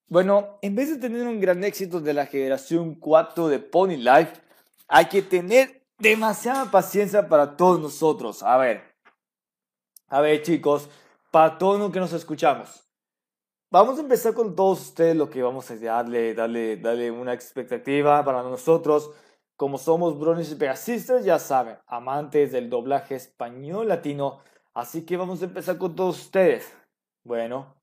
[0.07, 4.33] Bueno, en vez de tener un gran éxito de la generación 4 de Pony Life,
[4.87, 8.43] hay que tener demasiada paciencia para todos nosotros.
[8.43, 8.83] A ver,
[10.07, 10.89] a ver chicos,
[11.31, 12.83] para todos los que nos escuchamos.
[13.71, 18.23] Vamos a empezar con todos ustedes lo que vamos a darle, darle, darle una expectativa
[18.23, 19.11] para nosotros.
[19.55, 24.39] Como somos Bronis Pegasistas, ya saben, amantes del doblaje español latino.
[24.73, 26.71] Así que vamos a empezar con todos ustedes.
[27.23, 27.75] Bueno,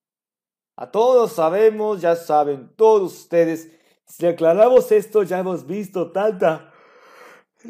[0.77, 3.71] a todos sabemos, ya saben todos ustedes.
[4.05, 6.73] Si aclaramos esto, ya hemos visto tanta,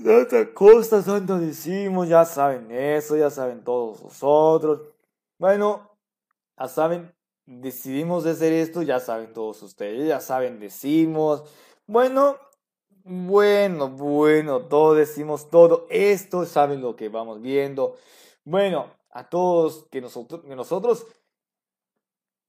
[0.04, 4.80] tanta cosa, tanto decimos, ya saben eso, ya saben todos nosotros.
[5.38, 5.96] Bueno,
[6.58, 7.14] ya saben,
[7.46, 11.44] decidimos hacer esto, ya saben todos ustedes, ya saben, decimos,
[11.86, 12.36] bueno,
[13.04, 17.96] bueno, bueno, todos decimos todo esto, saben lo que vamos viendo.
[18.44, 21.06] Bueno, a todos que nosotros, que nosotros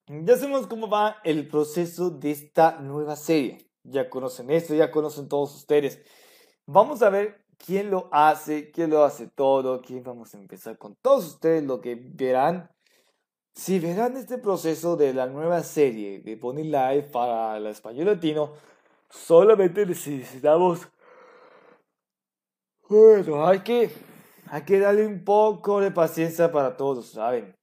[0.07, 3.69] ya sabemos cómo va el proceso de esta nueva serie.
[3.83, 6.01] Ya conocen esto, ya conocen todos ustedes.
[6.65, 10.95] Vamos a ver quién lo hace, quién lo hace todo, quién vamos a empezar con
[11.01, 12.73] todos ustedes, lo que verán
[13.55, 18.53] si verán este proceso de la nueva serie de Pony Life para el español latino,
[19.13, 20.87] solamente necesitamos...
[22.89, 23.91] Bueno, hay que,
[24.47, 27.55] hay que darle un poco de paciencia para todos, ¿saben?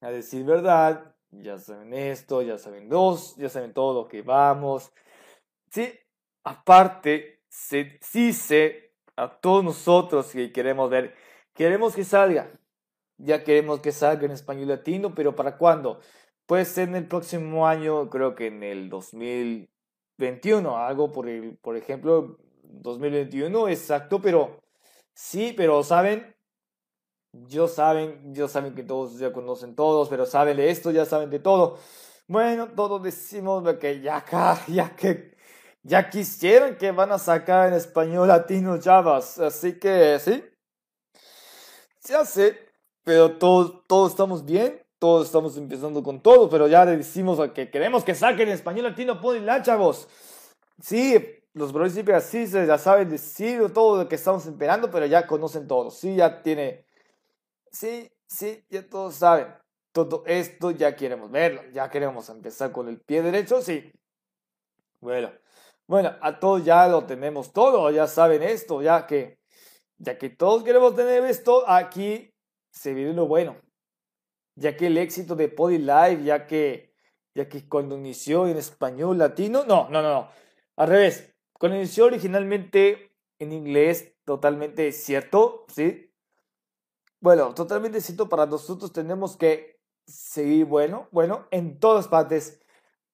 [0.00, 4.92] A decir verdad, ya saben esto, ya saben dos, ya saben todo lo que vamos.
[5.70, 5.92] Sí,
[6.44, 11.14] aparte, sí sé a todos nosotros que queremos ver,
[11.54, 12.52] queremos que salga,
[13.16, 16.00] ya queremos que salga en español latino, pero ¿para cuándo?
[16.46, 18.88] Puede ser en el próximo año, creo que en el
[20.18, 24.60] 2021, algo por, el, por ejemplo, 2021, exacto, pero
[25.14, 26.34] sí, pero saben,
[27.32, 31.30] yo saben, yo saben que todos ya conocen todos, pero saben de esto, ya saben
[31.30, 31.78] de todo.
[32.26, 34.24] Bueno, todos decimos que ya
[34.68, 35.36] ya que
[35.82, 40.44] ya quisieran que van a sacar en español latino Javas, así que sí.
[42.08, 42.58] Ya sé,
[43.04, 47.70] pero todos, todos estamos bien, todos estamos empezando con todo, pero ya le decimos que
[47.70, 50.08] queremos que saquen español latino, ponen la chavos.
[50.80, 51.16] Sí,
[51.54, 55.66] los brothers y así ya saben decir todo lo que estamos esperando, pero ya conocen
[55.66, 55.90] todo.
[55.90, 56.86] Sí, ya tiene.
[57.70, 59.54] Sí, sí, ya todos saben.
[59.92, 63.92] todo esto ya queremos verlo, ya queremos empezar con el pie derecho, sí.
[65.00, 65.32] Bueno,
[65.86, 69.38] bueno, a todos ya lo tenemos todo, ya saben esto, ya que,
[69.98, 72.32] ya que todos queremos tener esto, aquí
[72.70, 73.56] se viene lo bueno.
[74.58, 76.92] Ya que el éxito de Pody Live, ya que,
[77.34, 80.28] ya que cuando inició en español latino, no, no, no, no,
[80.76, 86.12] al revés, cuando inició originalmente en inglés, totalmente cierto, ¿sí?
[87.20, 92.60] Bueno, totalmente cierto, para nosotros tenemos que seguir, bueno, bueno, en todas partes,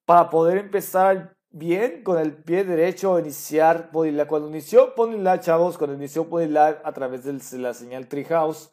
[0.07, 4.27] para poder empezar bien con el pie derecho, iniciar Podilar.
[4.27, 8.71] Cuando inició Podilar, chavos, cuando inició Podilar a través de la señal Treehouse,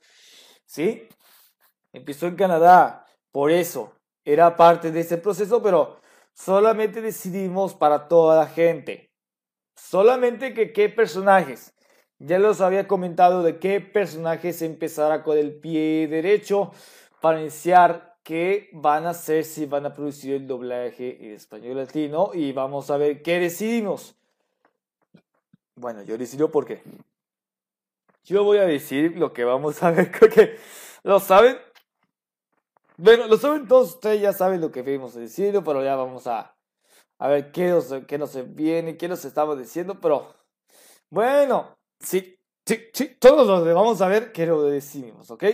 [0.66, 1.08] ¿sí?
[1.94, 5.98] Empezó en Canadá, por eso era parte de ese proceso, pero
[6.34, 9.12] solamente decidimos para toda la gente.
[9.76, 11.74] Solamente que qué personajes.
[12.20, 16.72] Ya los había comentado de qué personajes empezara con el pie derecho
[17.20, 22.32] para iniciar qué van a hacer si van a producir el doblaje en español latino
[22.34, 24.16] y vamos a ver qué decidimos.
[25.76, 26.84] Bueno, yo decido por qué.
[28.24, 30.58] Yo voy a decir lo que vamos a ver, creo que
[31.04, 31.58] lo saben.
[33.04, 36.56] Bueno, lo saben todos ustedes, ya saben lo que hemos decidido, pero ya vamos a,
[37.18, 40.36] a ver qué nos, qué nos viene, qué nos estamos diciendo, pero
[41.10, 45.46] bueno, sí, sí, sí, todos los vamos a ver qué lo decidimos, ¿ok?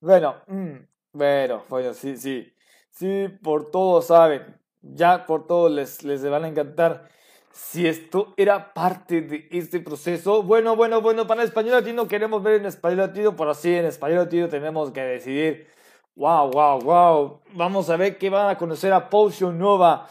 [0.00, 0.76] Bueno, mm,
[1.14, 2.52] bueno, bueno, sí, sí.
[2.90, 4.60] Sí, por todo saben.
[4.82, 7.08] Ya por todo les, les van a encantar.
[7.52, 12.42] Si esto era parte de este proceso, bueno, bueno, bueno, para el español latino queremos
[12.42, 15.75] ver en español latino, pero sí, en español latino tenemos que decidir.
[16.16, 17.42] Wow, wow, wow.
[17.52, 20.08] Vamos a ver qué van a conocer a Potion Nova.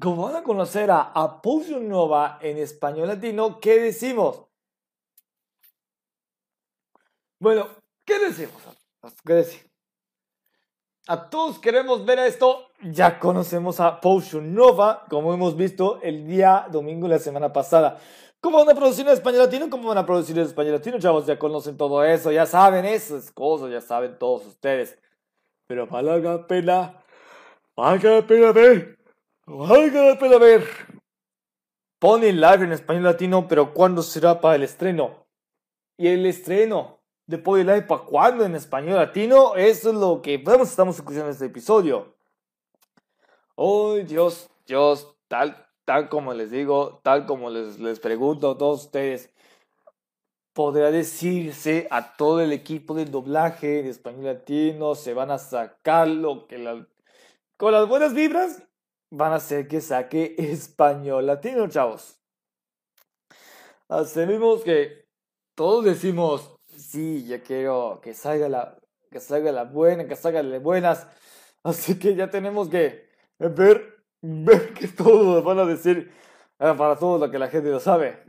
[0.00, 4.44] Como van a conocer a, a Potion Nova en español latino, ¿qué decimos?
[7.40, 7.66] Bueno,
[8.04, 8.62] ¿qué decimos?
[11.08, 12.68] A todos queremos ver esto.
[12.80, 17.98] Ya conocemos a Potion Nova, como hemos visto el día domingo la semana pasada.
[18.44, 19.70] ¿Cómo van a producir en español latino?
[19.70, 20.98] ¿Cómo van a producir en español latino?
[20.98, 24.98] Chavos, ya conocen todo eso, ya saben esas cosas, ya saben todos ustedes.
[25.66, 27.02] Pero valga la pena,
[27.74, 28.98] valga la pena ver,
[29.46, 30.62] valga la pena ver.
[31.98, 35.26] Pony live en español latino, pero ¿cuándo será para el estreno?
[35.96, 39.56] Y el estreno de Podio Live para cuándo en español latino.
[39.56, 42.14] Eso es lo que vamos, estamos escuchando en este episodio.
[43.54, 48.84] Oh, Dios, Dios, tal, tal como les digo, tal como les, les pregunto a todos
[48.84, 49.30] ustedes,
[50.52, 56.08] podrá decirse a todo el equipo de doblaje de español latino, se van a sacar
[56.08, 56.86] lo que la,
[57.56, 58.62] con las buenas vibras
[59.10, 62.20] van a hacer que saque español latino, chavos.
[63.88, 65.06] Hacemos que
[65.54, 68.78] todos decimos, sí, ya quiero que salga la,
[69.10, 71.06] que salga la buena, que salga las buenas.
[71.62, 73.93] Así que ya tenemos que ver,
[74.46, 76.10] ver que todos van a decir
[76.58, 78.24] eh, para todo lo que la gente lo sabe.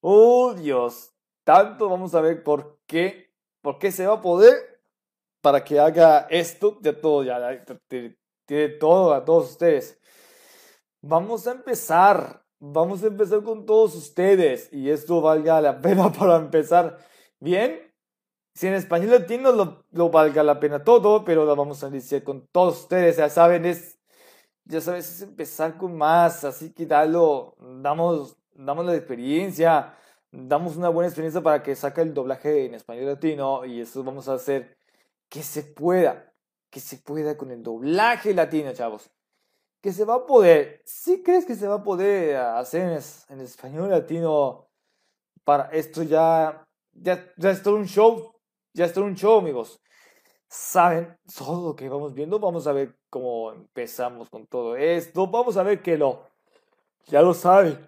[0.00, 4.80] Oh Dios, tanto vamos a ver por qué, por qué se va a poder
[5.40, 7.64] para que haga esto de todo, ya
[8.46, 10.00] tiene todo a todos ustedes.
[11.02, 16.36] Vamos a empezar Vamos a empezar con todos ustedes y esto valga la pena para
[16.36, 16.98] empezar
[17.38, 17.82] bien.
[18.54, 22.22] Si en español latino lo, lo valga la pena todo, pero lo vamos a iniciar
[22.22, 23.18] con todos ustedes.
[23.18, 23.95] Ya saben, es,
[24.66, 29.94] ya sabes, es empezar con más, así que dalo, damos, damos la experiencia,
[30.30, 34.28] damos una buena experiencia para que saque el doblaje en español latino y eso vamos
[34.28, 34.76] a hacer
[35.28, 36.32] que se pueda,
[36.70, 39.10] que se pueda con el doblaje latino, chavos
[39.86, 43.88] que se va a poder, ¿sí crees que se va a poder hacer en, español
[43.88, 44.68] latino
[45.44, 48.34] para esto ya, ya, ya es un show,
[48.72, 49.80] ya es todo un show, amigos.
[50.48, 55.56] Saben todo lo que vamos viendo, vamos a ver cómo empezamos con todo esto, vamos
[55.56, 56.22] a ver que lo,
[57.06, 57.78] ya lo saben.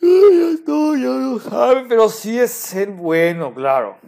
[0.00, 0.08] Ya,
[0.66, 3.98] ya lo saben, pero sí es ser bueno, claro.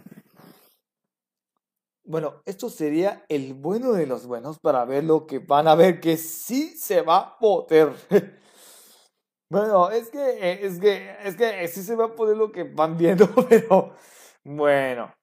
[2.03, 5.99] Bueno, esto sería el bueno de los buenos para ver lo que van a ver
[6.01, 7.93] que sí se va a poder.
[9.49, 12.63] bueno, es que, eh, es que, es que sí se va a poder lo que
[12.63, 13.95] van viendo, pero
[14.43, 15.13] bueno.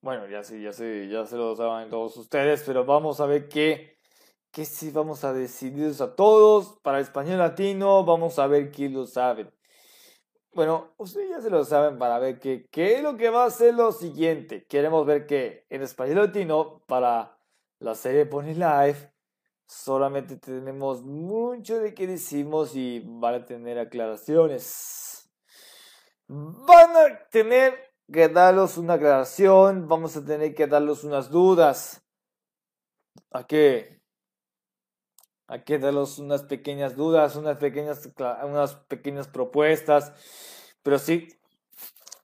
[0.00, 3.48] Bueno, ya sí, ya sí, ya se lo saben todos ustedes, pero vamos a ver
[3.48, 3.98] qué,
[4.52, 6.78] qué sí vamos a decidir a todos.
[6.82, 9.50] Para español latino, vamos a ver quién lo sabe.
[10.52, 13.50] Bueno, ustedes ya se lo saben para ver que, qué es lo que va a
[13.50, 14.64] ser lo siguiente.
[14.66, 17.38] Queremos ver que en español latino, para
[17.78, 19.12] la serie Pony Life,
[19.66, 25.30] solamente tenemos mucho de qué decimos y van a tener aclaraciones.
[26.28, 32.02] Van a tener que darles una aclaración, vamos a tener que darles unas dudas.
[33.30, 34.00] ¿A qué?
[35.48, 38.08] Hay que darles unas pequeñas dudas, unas pequeñas,
[38.44, 40.12] unas pequeñas propuestas.
[40.82, 41.28] Pero sí,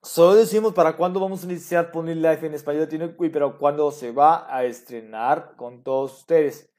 [0.02, 4.12] solo decimos para cuándo vamos a iniciar Pony Life en español latino pero cuándo se
[4.12, 6.72] va a estrenar con todos ustedes.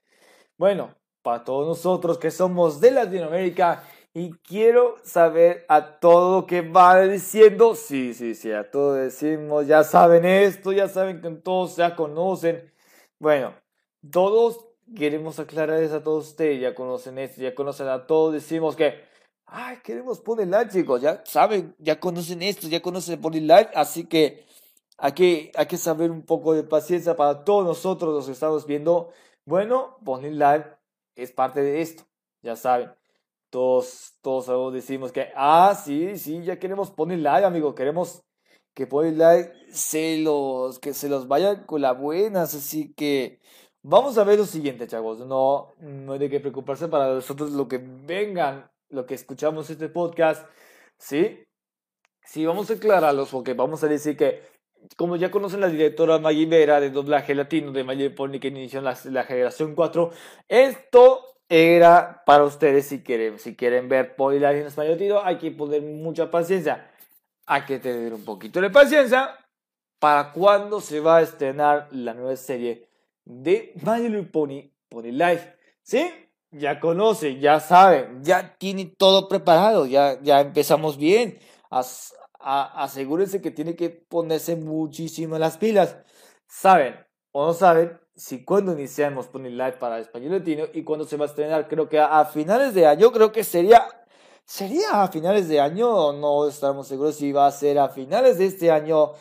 [0.58, 3.84] Bueno, para todos nosotros que somos de Latinoamérica
[4.14, 7.76] y quiero saber a todo que va diciendo.
[7.76, 12.72] Sí, sí, sí, a todo decimos, ya saben esto, ya saben que todos ya conocen.
[13.20, 13.56] Bueno,
[14.12, 18.76] todos queremos aclarar eso a todos ustedes, ya conocen esto, ya conocen a todos, decimos
[18.76, 19.02] que,
[19.46, 24.06] ay, queremos poner like, chicos, ya saben, ya conocen esto, ya conocen poner like, así
[24.06, 24.46] que
[24.98, 28.68] hay que, hay que saber un poco de paciencia para todos nosotros los que estamos
[28.68, 29.12] viendo.
[29.46, 30.70] Bueno, poner like
[31.16, 32.04] es parte de esto,
[32.42, 32.92] ya saben.
[33.54, 38.24] Todos, todos decimos que, ah, sí, sí, ya queremos poner like, amigo, queremos
[38.74, 43.40] que poner like se los, que se los vayan con las buenas, así que
[43.86, 45.20] Vamos a ver lo siguiente, chavos.
[45.20, 49.90] No, no hay de qué preocuparse para nosotros lo que vengan, lo que escuchamos este
[49.90, 50.48] podcast.
[50.98, 51.44] ¿Sí?
[52.24, 54.42] Sí, vamos a aclararlos porque vamos a decir que,
[54.96, 58.80] como ya conocen la directora Maggie Vera de doblaje latino de Maggie Pony que inició
[58.80, 60.12] la, la generación 4,
[60.48, 65.52] esto era para ustedes si quieren, si quieren ver Life en español latino, hay que
[65.52, 66.90] poner mucha paciencia.
[67.46, 69.38] Hay que tener un poquito de paciencia
[70.00, 72.88] para cuando se va a estrenar la nueva serie
[73.26, 75.56] de My Little Pony Pony Life.
[75.82, 76.10] ¿Sí?
[76.52, 81.40] Ya conoce, ya sabe, ya tiene todo preparado, ya, ya empezamos bien.
[81.70, 85.98] As, asegúrense que tiene que ponerse muchísimo las pilas.
[86.48, 86.96] Saben
[87.32, 91.26] o no saben si cuando iniciamos Pony Life para español latino y cuando se va
[91.26, 93.88] a estrenar, creo que a, finales de año, creo que sería
[94.46, 98.48] ¿Sería a finales de año no estamos seguros si va a ser a finales de
[98.48, 99.14] este año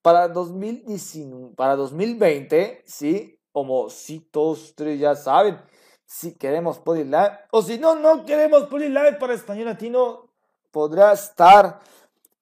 [0.00, 3.38] para 2019, para 2020, ¿sí?
[3.52, 5.60] Como si todos ustedes ya saben,
[6.06, 10.30] si queremos Live, o si no, no queremos Live para español latino,
[10.70, 11.80] podrá estar,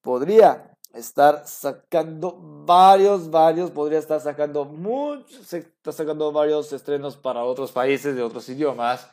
[0.00, 7.72] podría estar sacando varios, varios, podría estar sacando muchos, está sacando varios estrenos para otros
[7.72, 9.10] países de otros idiomas.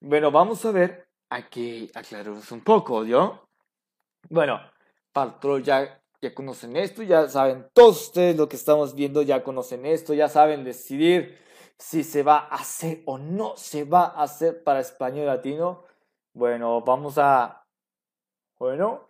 [0.00, 3.46] Bueno, vamos a ver, hay que aclararnos un poco, ¿yo?
[4.28, 4.60] Bueno,
[5.12, 9.86] Patrol ya ya conocen esto, ya saben todos ustedes lo que estamos viendo, ya conocen
[9.86, 11.38] esto, ya saben decidir
[11.78, 15.84] si se va a hacer o no se va a hacer para español latino.
[16.34, 17.64] Bueno, vamos a,
[18.58, 19.08] bueno,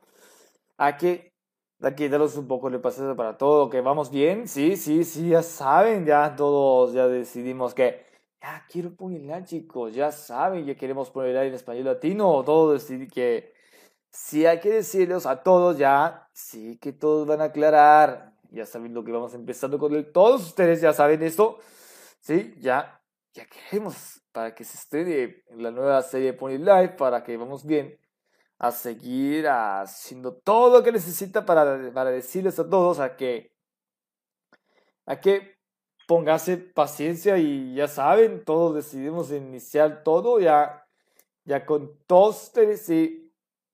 [0.79, 1.30] aquí,
[1.83, 5.43] aquí daros un poco de paciencia para todo, que vamos bien, sí, sí, sí, ya
[5.43, 8.05] saben, ya todos ya decidimos que
[8.41, 13.53] ya quiero ponerla chicos, ya saben, ya queremos ponerla en español latino, todos decidí que
[14.11, 18.95] si hay que decirles a todos ya, sí que todos van a aclarar, ya saben
[18.95, 21.59] lo que vamos empezando con el, todos ustedes ya saben esto,
[22.21, 23.01] sí, ya,
[23.33, 27.65] ya queremos para que se esté la nueva serie de Pony Life, para que vamos
[27.65, 27.99] bien
[28.61, 33.55] a seguir haciendo todo lo que necesita para, para decirles a todos a que,
[35.07, 35.57] a que
[36.07, 40.87] póngase paciencia y ya saben, todos decidimos iniciar todo, ya,
[41.45, 43.33] ya con todos ustedes, sí,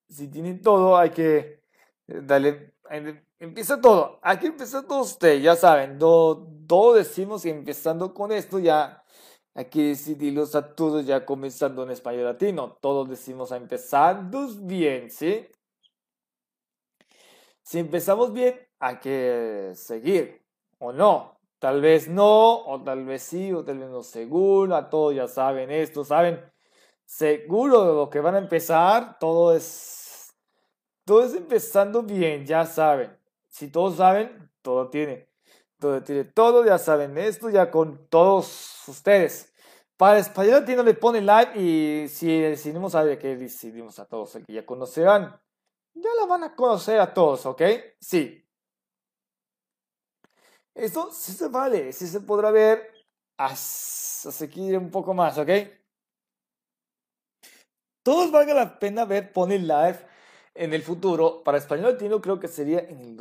[0.09, 1.64] si tienen todo, hay que
[2.07, 2.72] eh, darle,
[3.41, 8.61] empieza todo, hay que empezar todo usted, ya saben, todo, decimos que empezando con esto
[8.61, 9.03] ya
[9.57, 15.11] hay que decidirlos a todos ya comenzando en español latino, todos decimos a empezando bien,
[15.11, 15.49] ¿sí?
[17.63, 20.45] Si empezamos bien, hay que seguir,
[20.79, 24.91] o no, tal vez no, o tal vez sí, o tal vez no seguro, a
[24.91, 26.39] todos ya saben esto, saben,
[27.07, 30.35] seguro de lo que van a empezar, todo es
[31.07, 33.17] todo es empezando bien, ya saben.
[33.49, 35.29] Si todos saben, todo tiene.
[35.79, 39.53] Todo tiene todo, ya saben esto, ya con todos ustedes.
[39.97, 44.45] Para español latino le pone like y si decidimos a que decidimos a todos, el
[44.45, 45.41] que ya conocerán,
[45.95, 47.62] ya la van a conocer a todos, ¿ok?
[48.01, 48.43] Sí.
[50.74, 52.93] Esto sí se vale, sí se podrá ver
[53.39, 55.49] a seguir un poco más, ¿ok?
[58.03, 60.07] Todos valga la pena ver Pony Live
[60.55, 63.16] en el futuro, para español latino creo que sería en el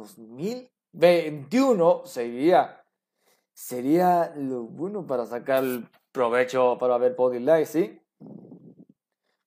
[0.95, 2.81] 2021, sería,
[3.53, 5.63] sería lo bueno para sacar
[6.11, 8.01] provecho para ver Body Life, ¿sí?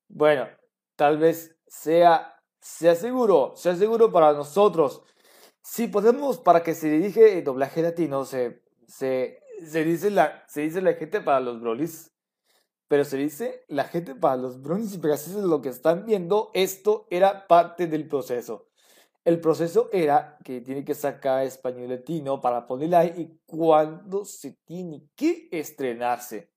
[0.08, 0.46] Bueno,
[0.94, 5.02] tal vez sea, sea seguro, sea seguro para nosotros.
[5.62, 10.62] Si podemos, para que se dirige el doblaje latino, se, se, se, dice, la, se
[10.62, 12.12] dice la gente para los brolis
[12.88, 17.06] pero se dice, la gente para los Brownies y Pegasus lo que están viendo, esto
[17.10, 18.67] era parte del proceso.
[19.28, 24.56] El proceso era que tiene que sacar español latino para poner ahí y cuándo se
[24.64, 26.50] tiene que estrenarse.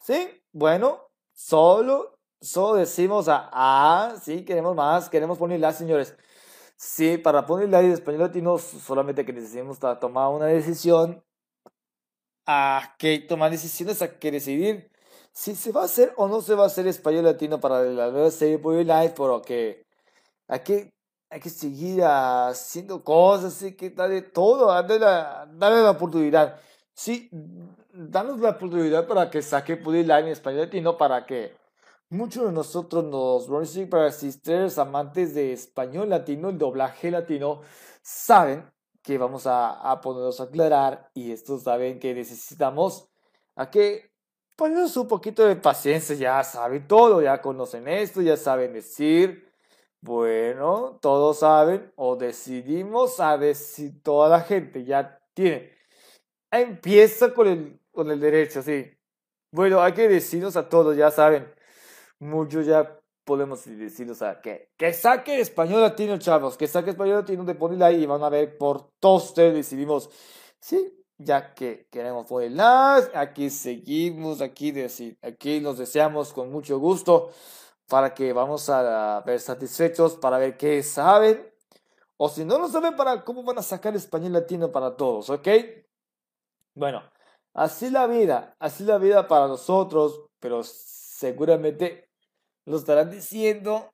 [0.00, 0.42] ¿Sí?
[0.52, 6.16] Bueno, solo, solo decimos a, ah, sí, queremos más, queremos ponerla, señores.
[6.76, 11.22] Sí, para ponerla en español latino, solamente que necesitamos tomar una decisión.
[12.46, 14.90] A que tomar decisiones, a que decidir
[15.32, 18.10] si se va a hacer o no se va a hacer español latino para la
[18.10, 19.86] nueva serie Life, pero que
[20.48, 20.92] hay que
[21.30, 26.60] hay que seguir haciendo cosas, hay que darle todo, darle la, darle la oportunidad.
[26.92, 27.30] Sí,
[27.92, 31.54] danos la oportunidad para que saque Pudi Live en español latino, para que
[32.08, 37.60] muchos de nosotros, los Running para Sisters, amantes de español latino, el doblaje latino,
[38.02, 38.68] saben
[39.00, 43.08] que vamos a, a ponernos a aclarar y estos saben que necesitamos
[43.54, 44.10] a que
[44.56, 49.49] ponernos un poquito de paciencia, ya saben todo, ya conocen esto, ya saben decir
[50.02, 55.72] bueno, todos saben o decidimos a si toda la gente ya tiene.
[56.50, 58.90] Empieza con el, con el derecho, sí.
[59.52, 61.52] Bueno, hay que decirnos a todos, ya saben.
[62.18, 67.44] Muchos ya podemos decirnos a que, que saque español latino, chavos, que saque español latino
[67.44, 70.10] de ponerla ahí y van a ver por todos ustedes decidimos,
[70.58, 77.30] sí, ya que queremos ponerla, aquí seguimos, aquí, decir, aquí nos deseamos con mucho gusto
[77.90, 81.52] para que vamos a ver satisfechos, para ver qué saben,
[82.16, 85.48] o si no lo saben, para cómo van a sacar español latino para todos, ¿ok?
[86.74, 87.02] Bueno,
[87.52, 92.08] así la vida, así la vida para nosotros, pero seguramente
[92.64, 93.90] lo estarán diciendo,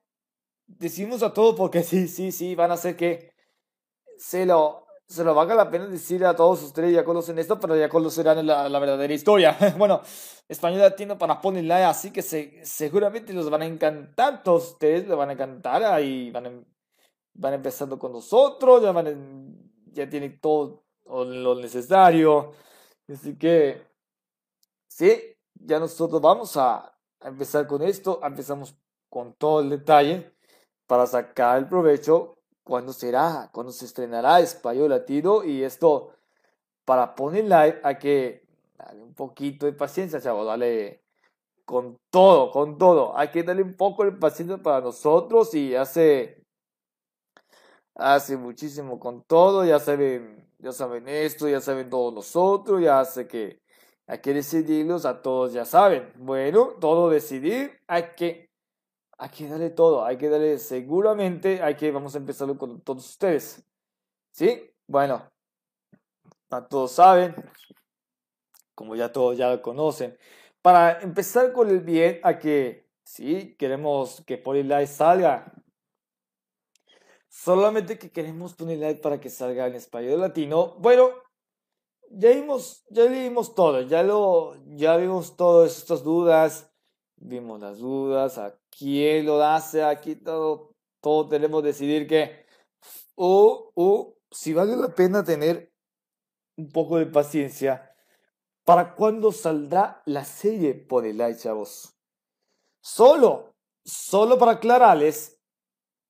[0.66, 3.32] decimos a todos porque sí, sí, sí, van a hacer que
[4.18, 7.76] se lo se lo valga la pena decir a todos ustedes, ya conocen esto, pero
[7.76, 9.57] ya conocerán la, verdadera historia.
[9.78, 10.00] bueno,
[10.48, 15.16] español latino para ponerla, así que se, seguramente los van a encantar, todos ustedes les
[15.16, 16.64] van a encantar, ahí van, em,
[17.34, 19.72] van empezando con nosotros, ya, van,
[20.11, 22.52] tienen todo lo necesario,
[23.09, 23.86] así que,
[24.88, 28.76] sí, ya nosotros vamos a empezar con esto, empezamos
[29.09, 30.32] con todo el detalle
[30.86, 32.36] para sacar el provecho
[32.67, 36.11] cuándo será, cuándo se estrenará Español Latino y esto
[36.85, 38.43] para poner live hay que
[38.77, 41.05] darle un poquito de paciencia, chavo, dale
[41.64, 46.43] con todo, con todo, hay que darle un poco de paciencia para nosotros y hace
[47.95, 53.29] hace muchísimo con todo, ya saben, ya saben esto, ya saben todos nosotros, ya sé
[53.29, 53.61] que
[54.09, 56.12] hay que decidirlos a todos, ya saben.
[56.17, 58.51] Bueno, todo decidir, hay que
[59.19, 63.09] hay que darle todo, hay que darle seguramente, hay que, vamos a empezar con todos
[63.09, 63.64] ustedes.
[64.31, 64.71] ¿Sí?
[64.87, 65.31] Bueno,
[66.51, 67.35] a todos saben,
[68.75, 70.17] como ya todos ya lo conocen.
[70.61, 75.53] Para empezar con el bien, a que, sí, queremos que Polilight salga.
[77.29, 80.75] Solamente que queremos Polilight para que salga en español latino.
[80.79, 81.11] Bueno,
[82.11, 86.71] ya vimos, ya leímos todo, ya lo, ya vimos todas estas dudas
[87.17, 92.47] vimos las dudas, a quién lo hace, aquí todo, todo tenemos que decidir que,
[93.14, 95.72] o, o si vale la pena tener
[96.57, 97.95] un poco de paciencia
[98.64, 101.97] para cuando saldrá la serie por el like, chavos.
[102.83, 103.55] Solo,
[103.85, 105.41] solo para aclararles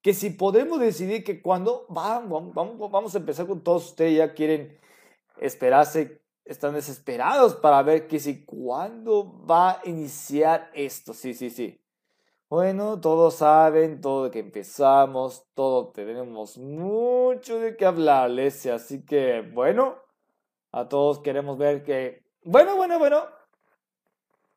[0.03, 4.33] que si podemos decidir que cuando vamos, vamos, vamos a empezar con todos ustedes ya
[4.33, 4.79] quieren
[5.39, 11.13] esperarse están desesperados para ver que si cuándo va a iniciar esto.
[11.13, 11.81] Sí, sí, sí.
[12.49, 19.97] Bueno, todos saben, todo que empezamos, todo tenemos mucho de qué hablarles, así que bueno,
[20.71, 23.25] a todos queremos ver que, bueno, bueno, bueno,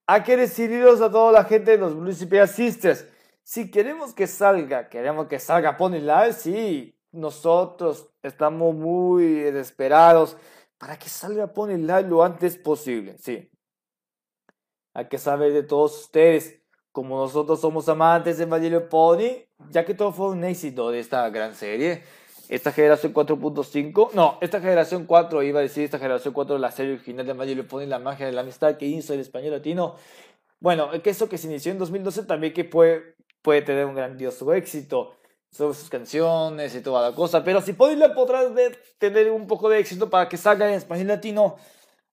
[0.05, 3.07] hay que decidiros a toda la gente de los Municipal Sisters.
[3.41, 10.37] Si queremos que salga, queremos que salga Pony Live, sí, nosotros estamos muy desesperados
[10.77, 13.49] para que salga Pony Live lo antes posible, sí.
[14.93, 16.58] Hay que saber de todos ustedes,
[16.91, 18.59] como nosotros somos amantes de My
[18.89, 22.03] Pony, ya que todo fue un éxito de esta gran serie,
[22.49, 26.71] esta generación 4.5, no, esta generación 4, iba a decir esta generación 4 de la
[26.71, 29.95] serie original de My Pony, la magia de la amistad que hizo el español latino.
[30.59, 34.51] Bueno, que eso que se inició en 2012 también que puede, puede tener un grandioso
[34.53, 35.15] éxito
[35.51, 37.43] sobre sus canciones y toda la cosa.
[37.43, 38.47] Pero si Podría podrás
[38.97, 41.55] tener un poco de éxito para que salga en español latino,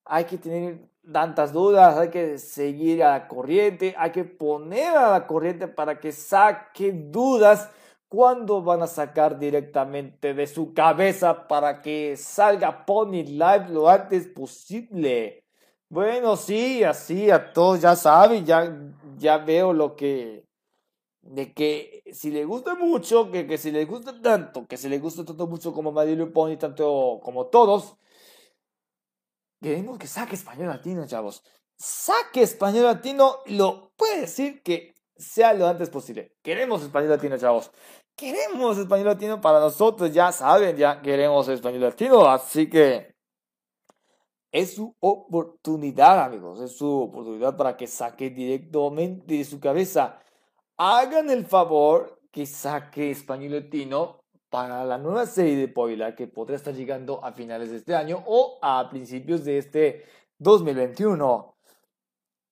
[0.05, 0.79] hay que tener
[1.13, 6.01] tantas dudas, hay que seguir a la corriente, hay que poner a la corriente para
[6.01, 7.71] que saque dudas
[8.09, 14.27] cuando van a sacar directamente de su cabeza para que salga Pony Live lo antes
[14.29, 15.45] posible.
[15.89, 18.77] Bueno, sí, así a todos ya saben, ya,
[19.17, 20.45] ya veo lo que
[21.23, 24.99] de que si le gusta mucho, que, que si le gusta tanto, que si le
[24.99, 27.97] gusta tanto mucho como Madrid Pony, tanto como todos,
[29.61, 31.43] queremos que saque español latino, chavos.
[31.77, 36.37] Saque español latino, lo puede decir que sea lo antes posible.
[36.43, 37.71] Queremos español latino, chavos.
[38.17, 43.15] Queremos español latino para nosotros, ya saben, ya queremos español latino, así que
[44.51, 50.19] es su oportunidad, amigos, es su oportunidad para que saque directamente de su cabeza.
[50.79, 54.25] Hagan el favor que saque español latino
[54.57, 58.25] para la nueva serie de Poila que podrá estar llegando a finales de este año
[58.25, 60.07] o a principios de este
[60.39, 61.55] 2021.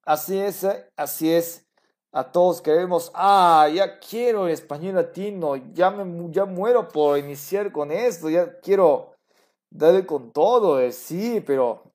[0.04, 1.66] Así es, así es.
[2.12, 7.72] A todos queremos, ah, ya quiero el español latino, ya, me, ya muero por iniciar
[7.72, 9.14] con esto, ya quiero
[9.70, 11.90] darle con todo, eh, sí, pero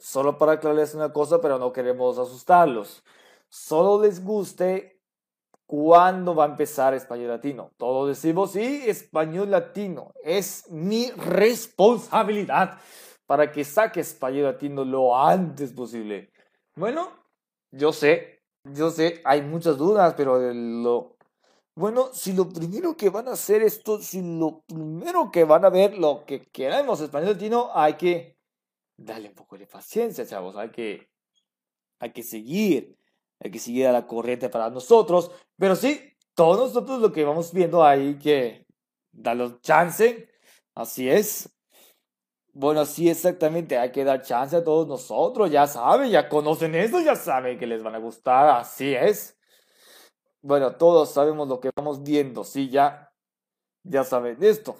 [0.00, 3.04] solo para aclararles una cosa, pero no queremos asustarlos.
[3.50, 4.97] Solo les guste
[5.68, 7.72] cuándo va a empezar español latino.
[7.76, 12.78] Todos decimos, sí, español latino, es mi responsabilidad
[13.26, 16.32] para que saque español latino lo antes posible.
[16.74, 17.12] Bueno,
[17.70, 21.16] yo sé, yo sé, hay muchas dudas, pero lo...
[21.74, 25.68] Bueno, si lo primero que van a hacer esto, si lo primero que van a
[25.68, 28.38] ver lo que queremos español latino, hay que
[28.96, 30.56] darle un poco de paciencia, chavos.
[30.56, 31.10] Hay que,
[32.00, 32.97] hay que seguir,
[33.40, 35.30] hay que seguir a la corriente para nosotros.
[35.56, 38.66] Pero sí, todos nosotros lo que vamos viendo hay que
[39.12, 40.28] darle chance.
[40.74, 41.50] Así es.
[42.52, 43.78] Bueno, sí, exactamente.
[43.78, 45.50] Hay que dar chance a todos nosotros.
[45.50, 48.48] Ya saben, ya conocen esto, ya saben que les van a gustar.
[48.48, 49.38] Así es.
[50.42, 52.44] Bueno, todos sabemos lo que vamos viendo.
[52.44, 53.12] Sí, ya,
[53.84, 54.76] ya saben esto.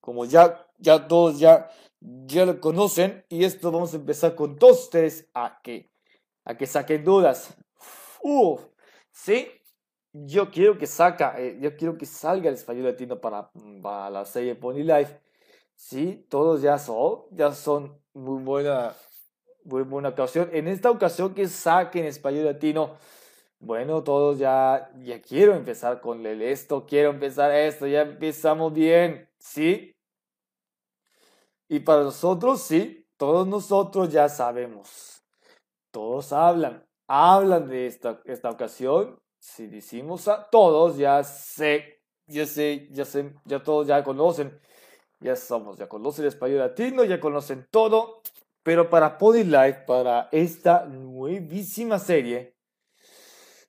[0.00, 1.70] Como ya, ya todos ya,
[2.00, 3.24] ya lo conocen.
[3.28, 5.90] Y esto vamos a empezar con todos ustedes a que,
[6.48, 7.56] a que saquen dudas.
[8.22, 8.60] Uf,
[9.12, 9.48] sí.
[10.12, 13.50] Yo quiero que saca, eh, yo quiero que salga el español latino para,
[13.82, 15.20] para la serie Pony Life
[15.78, 18.96] Sí, todos ya son, ya son muy buena,
[19.64, 20.50] muy buena ocasión.
[20.52, 22.96] En esta ocasión que saquen español latino,
[23.60, 29.28] bueno, todos ya, ya quiero empezar con el esto, quiero empezar esto, ya empezamos bien,
[29.38, 29.94] ¿sí?
[31.68, 35.17] Y para nosotros, sí, todos nosotros ya sabemos.
[35.98, 39.18] Todos hablan, hablan de esta, esta ocasión.
[39.40, 44.60] Si decimos a todos, ya sé, ya sé, ya sé, ya todos ya conocen
[45.18, 48.22] ya somos, ya conocen el español latino, ya conocen todo,
[48.62, 52.54] pero para Pony Life, para esta nuevísima serie,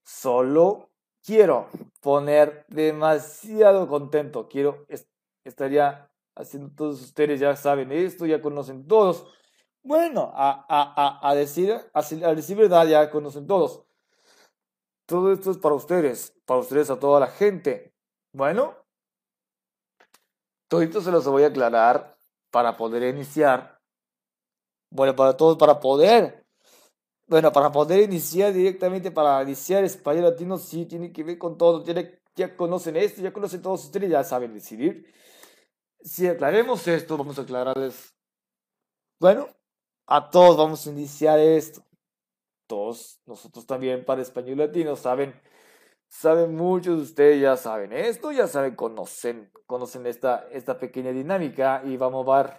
[0.04, 0.92] solo
[1.26, 1.66] quiero
[2.00, 4.86] poner demasiado contento, quiero,
[5.44, 9.26] estaría haciendo todos ustedes, ya saben esto, ya conocen todos,
[9.84, 13.84] bueno, a, a, a, decir, a decir verdad, ya conocen todos.
[15.06, 17.94] Todo esto es para ustedes, para ustedes, a toda la gente.
[18.32, 18.76] Bueno,
[20.68, 22.16] todo esto se los voy a aclarar
[22.52, 23.80] para poder iniciar.
[24.92, 26.46] Bueno, para todos, para poder.
[27.28, 31.84] Bueno, para poder iniciar directamente, para iniciar español latino, sí tiene que ver con todo.
[31.84, 35.12] Tiene, ya conocen esto, ya conocen todos ustedes, ya saben decidir.
[36.02, 38.16] Si aclaremos esto, vamos a aclararles.
[39.20, 39.48] Bueno,
[40.10, 41.86] a todos vamos a iniciar esto.
[42.68, 45.34] Todos, nosotros también para español latino, saben
[46.10, 51.82] saben muchos de ustedes, ya saben esto, ya saben, conocen, conocen esta, esta pequeña dinámica
[51.86, 52.54] y vamos a ver,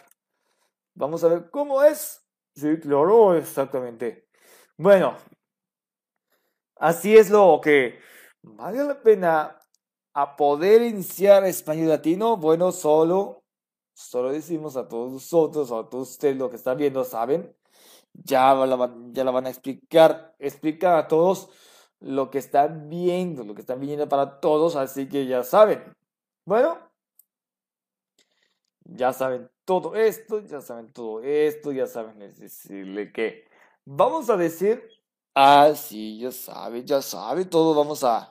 [0.94, 2.24] vamos a ver cómo es.
[2.55, 4.28] Sí, claro, exactamente.
[4.76, 5.16] Bueno,
[6.76, 7.98] así es lo que
[8.42, 9.61] vale la pena
[10.14, 12.36] a poder iniciar español latino.
[12.36, 13.39] Bueno, solo,
[14.01, 17.55] solo decimos a todos nosotros, a todos ustedes lo que están viendo, saben,
[18.12, 21.51] ya la, ya la van a explicar, explicar a todos
[22.01, 25.94] lo que están viendo, lo que están viendo para todos, así que ya saben.
[26.46, 26.78] Bueno,
[28.84, 33.44] ya saben todo esto, ya saben todo esto, ya saben decirle que
[33.84, 34.82] vamos a decir,
[35.34, 38.30] ah, sí, ya sabe, ya sabe, todo vamos a,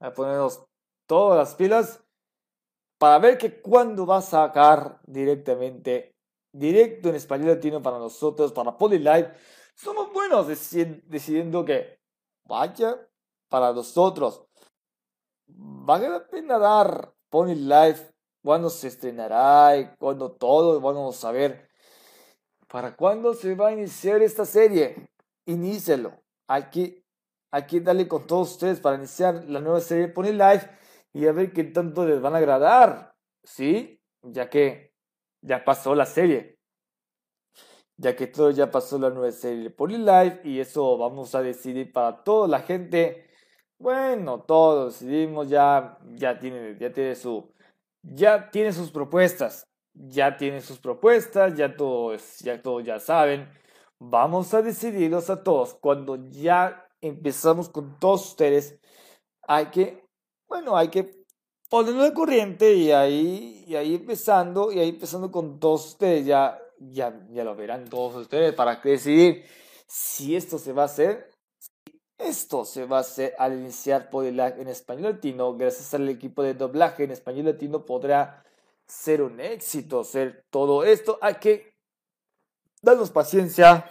[0.00, 0.64] a ponernos
[1.06, 2.02] todas las pilas
[3.00, 6.14] para ver que cuando va a sacar directamente,
[6.52, 9.32] directo en español latino para nosotros, para Live,
[9.74, 11.98] somos buenos decidiendo que
[12.44, 13.08] vaya
[13.48, 14.44] para nosotros.
[15.46, 18.12] Vale la pena dar Pony Life
[18.44, 21.70] cuándo se estrenará y cuándo todo, vamos a ver.
[22.68, 25.08] ¿Para cuándo se va a iniciar esta serie?
[25.46, 26.22] Inícelo.
[26.46, 27.02] Hay que
[27.80, 30.68] darle con todos ustedes para iniciar la nueva serie Pony Life
[31.12, 33.14] y a ver qué tanto les van a agradar.
[33.44, 34.00] ¿Sí?
[34.22, 34.92] Ya que
[35.42, 36.58] ya pasó la serie.
[37.96, 41.92] ya que todo ya pasó la nueva serie de Live y eso vamos a decidir
[41.92, 43.28] para toda la gente.
[43.78, 47.52] Bueno, todos decidimos ya, ya tiene, ya tiene su,
[48.02, 53.48] ya tiene sus propuestas, ya tiene sus propuestas, ya todos, ya todos ya saben.
[53.98, 55.74] Vamos a decidirlos a todos.
[55.74, 58.80] Cuando ya empezamos con todos ustedes,
[59.46, 60.04] hay que,
[60.50, 61.24] bueno, hay que
[61.68, 67.24] ponerlo de corriente y ahí, ahí empezando, y ahí empezando con todos ustedes, ya, ya,
[67.30, 69.44] ya lo verán todos ustedes para decidir
[69.86, 71.30] si esto se va a hacer.
[72.18, 76.52] Esto se va a hacer al iniciar Live en español latino, gracias al equipo de
[76.52, 78.44] doblaje en español latino podrá
[78.86, 81.18] ser un éxito, ser todo esto.
[81.22, 81.72] Hay que
[82.82, 83.88] darnos paciencia.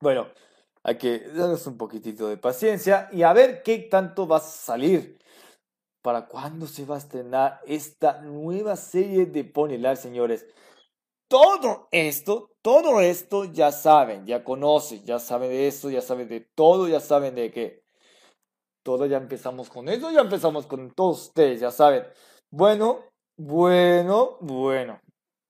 [0.00, 0.26] Bueno,
[0.82, 5.18] hay que darnos un poquitito de paciencia y a ver qué tanto va a salir.
[6.02, 10.46] ¿Para cuándo se va a estrenar esta nueva serie de Ponylar, señores?
[11.28, 16.40] Todo esto, todo esto ya saben, ya conocen, ya saben de eso, ya saben de
[16.54, 17.82] todo, ya saben de qué.
[18.82, 22.06] Todo ya empezamos con eso, ya empezamos con todos ustedes, ya saben.
[22.50, 23.04] Bueno,
[23.36, 25.00] bueno, bueno.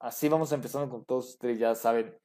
[0.01, 2.19] Así vamos empezando con todos ustedes, ya saben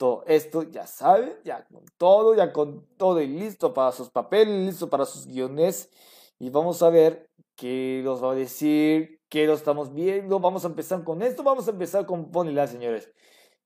[0.00, 4.66] todo esto, ya saben, ya con todo, ya con todo y listo para sus papeles,
[4.66, 5.90] listo para sus guiones.
[6.38, 10.40] Y vamos a ver qué nos va a decir, qué lo estamos viendo.
[10.40, 13.12] Vamos a empezar con esto, vamos a empezar con Ponyland, señores.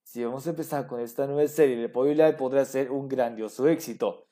[0.03, 4.27] Si vamos a empezar con esta nueva serie de Ponyland, podrá ser un grandioso éxito.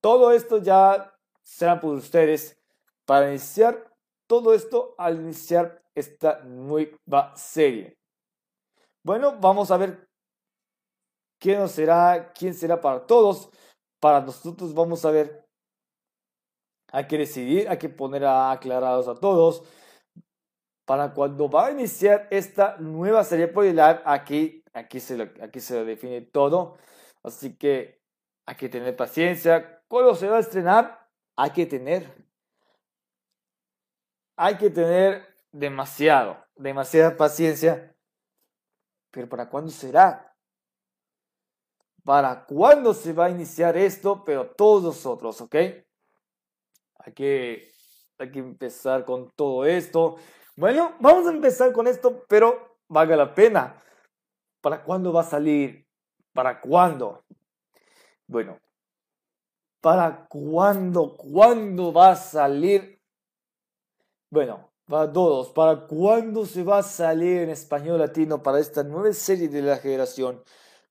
[0.00, 2.62] Todo esto ya será por ustedes
[3.04, 3.92] para iniciar
[4.28, 7.98] todo esto al iniciar esta nueva serie.
[9.02, 10.07] Bueno, vamos a ver
[11.38, 13.50] quién será, quién será para todos.
[14.00, 15.44] Para nosotros vamos a ver.
[16.90, 19.62] Hay que decidir, hay que poner a aclarados a todos.
[20.86, 25.84] Para cuando va a iniciar esta nueva serie Live, aquí, aquí, se aquí se lo
[25.84, 26.78] define todo.
[27.22, 28.00] Así que
[28.46, 29.82] hay que tener paciencia.
[29.88, 32.28] Cuando se va a estrenar, hay que tener
[34.38, 37.92] hay que tener demasiado, demasiada paciencia.
[39.10, 40.27] Pero ¿para cuándo será?
[42.08, 44.24] ¿Para cuándo se va a iniciar esto?
[44.24, 45.54] Pero todos nosotros, ¿ok?
[47.00, 47.70] Hay que,
[48.16, 50.16] hay que empezar con todo esto.
[50.56, 53.76] Bueno, vamos a empezar con esto, pero valga la pena.
[54.62, 55.86] ¿Para cuándo va a salir?
[56.32, 57.24] ¿Para cuándo?
[58.26, 58.58] Bueno,
[59.82, 61.14] ¿para cuándo?
[61.14, 63.02] ¿Cuándo va a salir
[64.30, 69.12] bueno, para todos, ¿para cuándo se va a salir en español latino para esta nueva
[69.12, 70.42] serie de la generación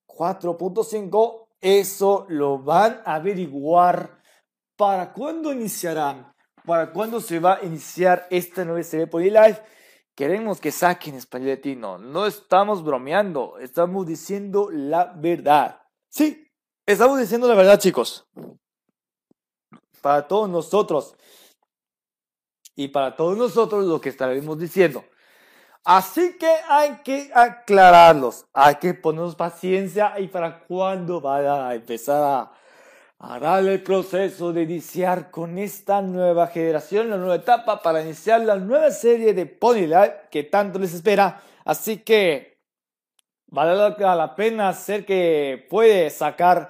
[0.08, 1.48] 4.5?
[1.60, 4.22] Eso lo van a averiguar.
[4.76, 6.34] ¿Para cuándo iniciarán?
[6.66, 9.64] ¿Para cuándo se va a iniciar esta nueva serie de Live?
[10.16, 11.98] Queremos que saquen español latino.
[11.98, 15.80] No estamos bromeando, estamos diciendo la verdad.
[16.10, 16.48] Sí,
[16.86, 18.28] estamos diciendo la verdad, chicos.
[20.02, 21.16] Para todos nosotros
[22.76, 25.04] y para todos nosotros lo que estaremos diciendo.
[25.90, 32.22] Así que hay que aclararlos, hay que ponernos paciencia y para cuándo va a empezar
[32.22, 32.52] a,
[33.20, 38.42] a dar el proceso de iniciar con esta nueva generación, la nueva etapa para iniciar
[38.42, 41.42] la nueva serie de Pony Life que tanto les espera.
[41.64, 42.60] Así que
[43.46, 46.70] vale la pena hacer que puede sacar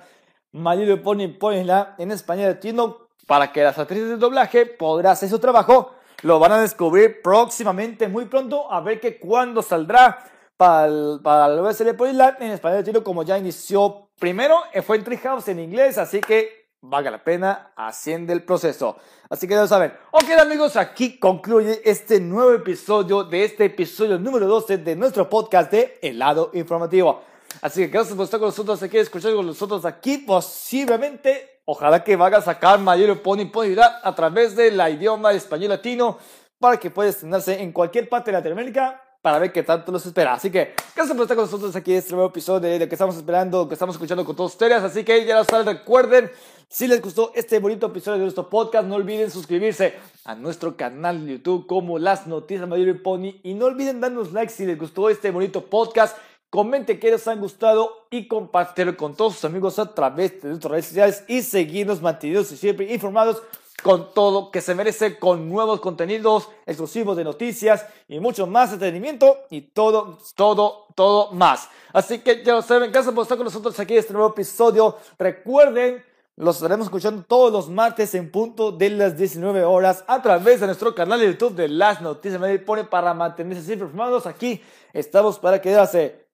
[0.51, 5.27] My Pony Pony Life en español latino para que las actrices de doblaje podrán hacer
[5.27, 10.23] su trabajo lo van a descubrir próximamente, muy pronto, a ver que cuándo saldrá
[10.57, 15.03] para, el, para USL Polyland en español latino, como ya inició primero, eh, fue en
[15.03, 18.97] Treehouse en inglés, así que valga la pena, haciendo el proceso.
[19.29, 19.93] Así que ya lo saben.
[20.11, 25.71] Ok, amigos, aquí concluye este nuevo episodio de este episodio número 12 de nuestro podcast
[25.71, 27.21] de El lado informativo.
[27.61, 32.15] Así que gracias por estar con nosotros aquí, escuchar con nosotros aquí, posiblemente Ojalá que
[32.15, 36.17] vaya a sacar mayor disponibilidad a través del idioma español latino
[36.61, 40.31] para que pueda estrenarse en cualquier parte de Latinoamérica para ver qué tanto los espera.
[40.31, 42.95] Así que gracias por estar con nosotros aquí en este nuevo episodio de, de que
[42.95, 44.81] estamos esperando, que estamos escuchando con todos ustedes.
[44.81, 46.31] Así que ya lo saben, recuerden,
[46.69, 51.25] si les gustó este bonito episodio de nuestro podcast, no olviden suscribirse a nuestro canal
[51.25, 53.41] de YouTube como Las Noticias Mayor y Pony.
[53.43, 56.17] Y no olviden darnos like si les gustó este bonito podcast
[56.49, 60.71] Comente que les han gustado y compártelo con todos sus amigos a través de nuestras
[60.71, 63.43] redes sociales y seguirnos mantenidos y siempre informados
[63.83, 69.37] con todo que se merece, con nuevos contenidos exclusivos de noticias y mucho más entretenimiento
[69.49, 71.69] y todo, todo, todo más.
[71.93, 74.97] Así que ya lo saben, gracias por estar con nosotros aquí en este nuevo episodio.
[75.19, 76.03] Recuerden,
[76.37, 80.67] los estaremos escuchando todos los martes en punto de las 19 horas a través de
[80.67, 84.25] nuestro canal de YouTube de Las Noticias Me Pone para mantenerse siempre informados.
[84.27, 84.61] Aquí
[84.93, 86.26] estamos para quedarse.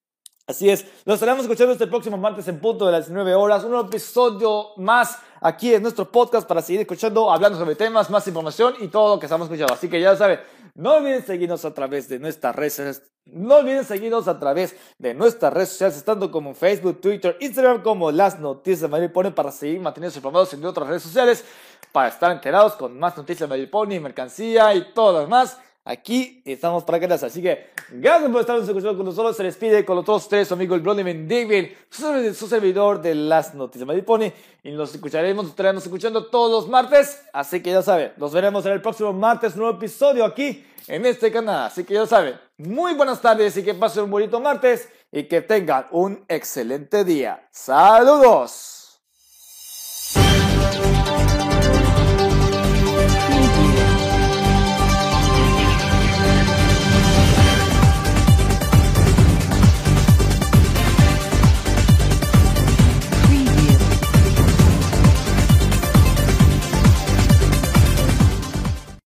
[0.45, 3.77] Así es, nos estaremos escuchando este próximo martes en punto de las 19 horas, un
[3.77, 8.89] episodio más aquí en nuestro podcast para seguir escuchando, hablando sobre temas, más información y
[8.89, 9.73] todo lo que estamos escuchando.
[9.73, 10.41] Así que ya saben,
[10.75, 15.53] no olviden seguirnos a través de nuestras redes, no olviden seguirnos a través de nuestras
[15.53, 19.79] redes sociales, estando como Facebook, Twitter, Instagram, como las noticias de Madrid Pony para seguir
[19.79, 21.45] manteniéndose informados en otras redes sociales,
[21.93, 25.57] para estar enterados con más noticias de Madrid Pony, mercancía y todo lo demás.
[25.85, 27.25] Aquí estamos para quedarse.
[27.25, 29.35] Así que gracias por estar escuchando con nosotros.
[29.35, 33.53] Se despide con los dos tres, su amigo el Blondie David, su servidor de las
[33.53, 34.31] noticias de Pony.
[34.63, 37.21] Y nos escucharemos, estaremos escuchando todos los martes.
[37.33, 41.31] Así que ya saben, nos veremos en el próximo martes, nuevo episodio aquí en este
[41.31, 41.67] canal.
[41.67, 45.41] Así que ya saben, muy buenas tardes y que pasen un bonito martes y que
[45.41, 47.45] tengan un excelente día.
[47.51, 48.99] ¡Saludos!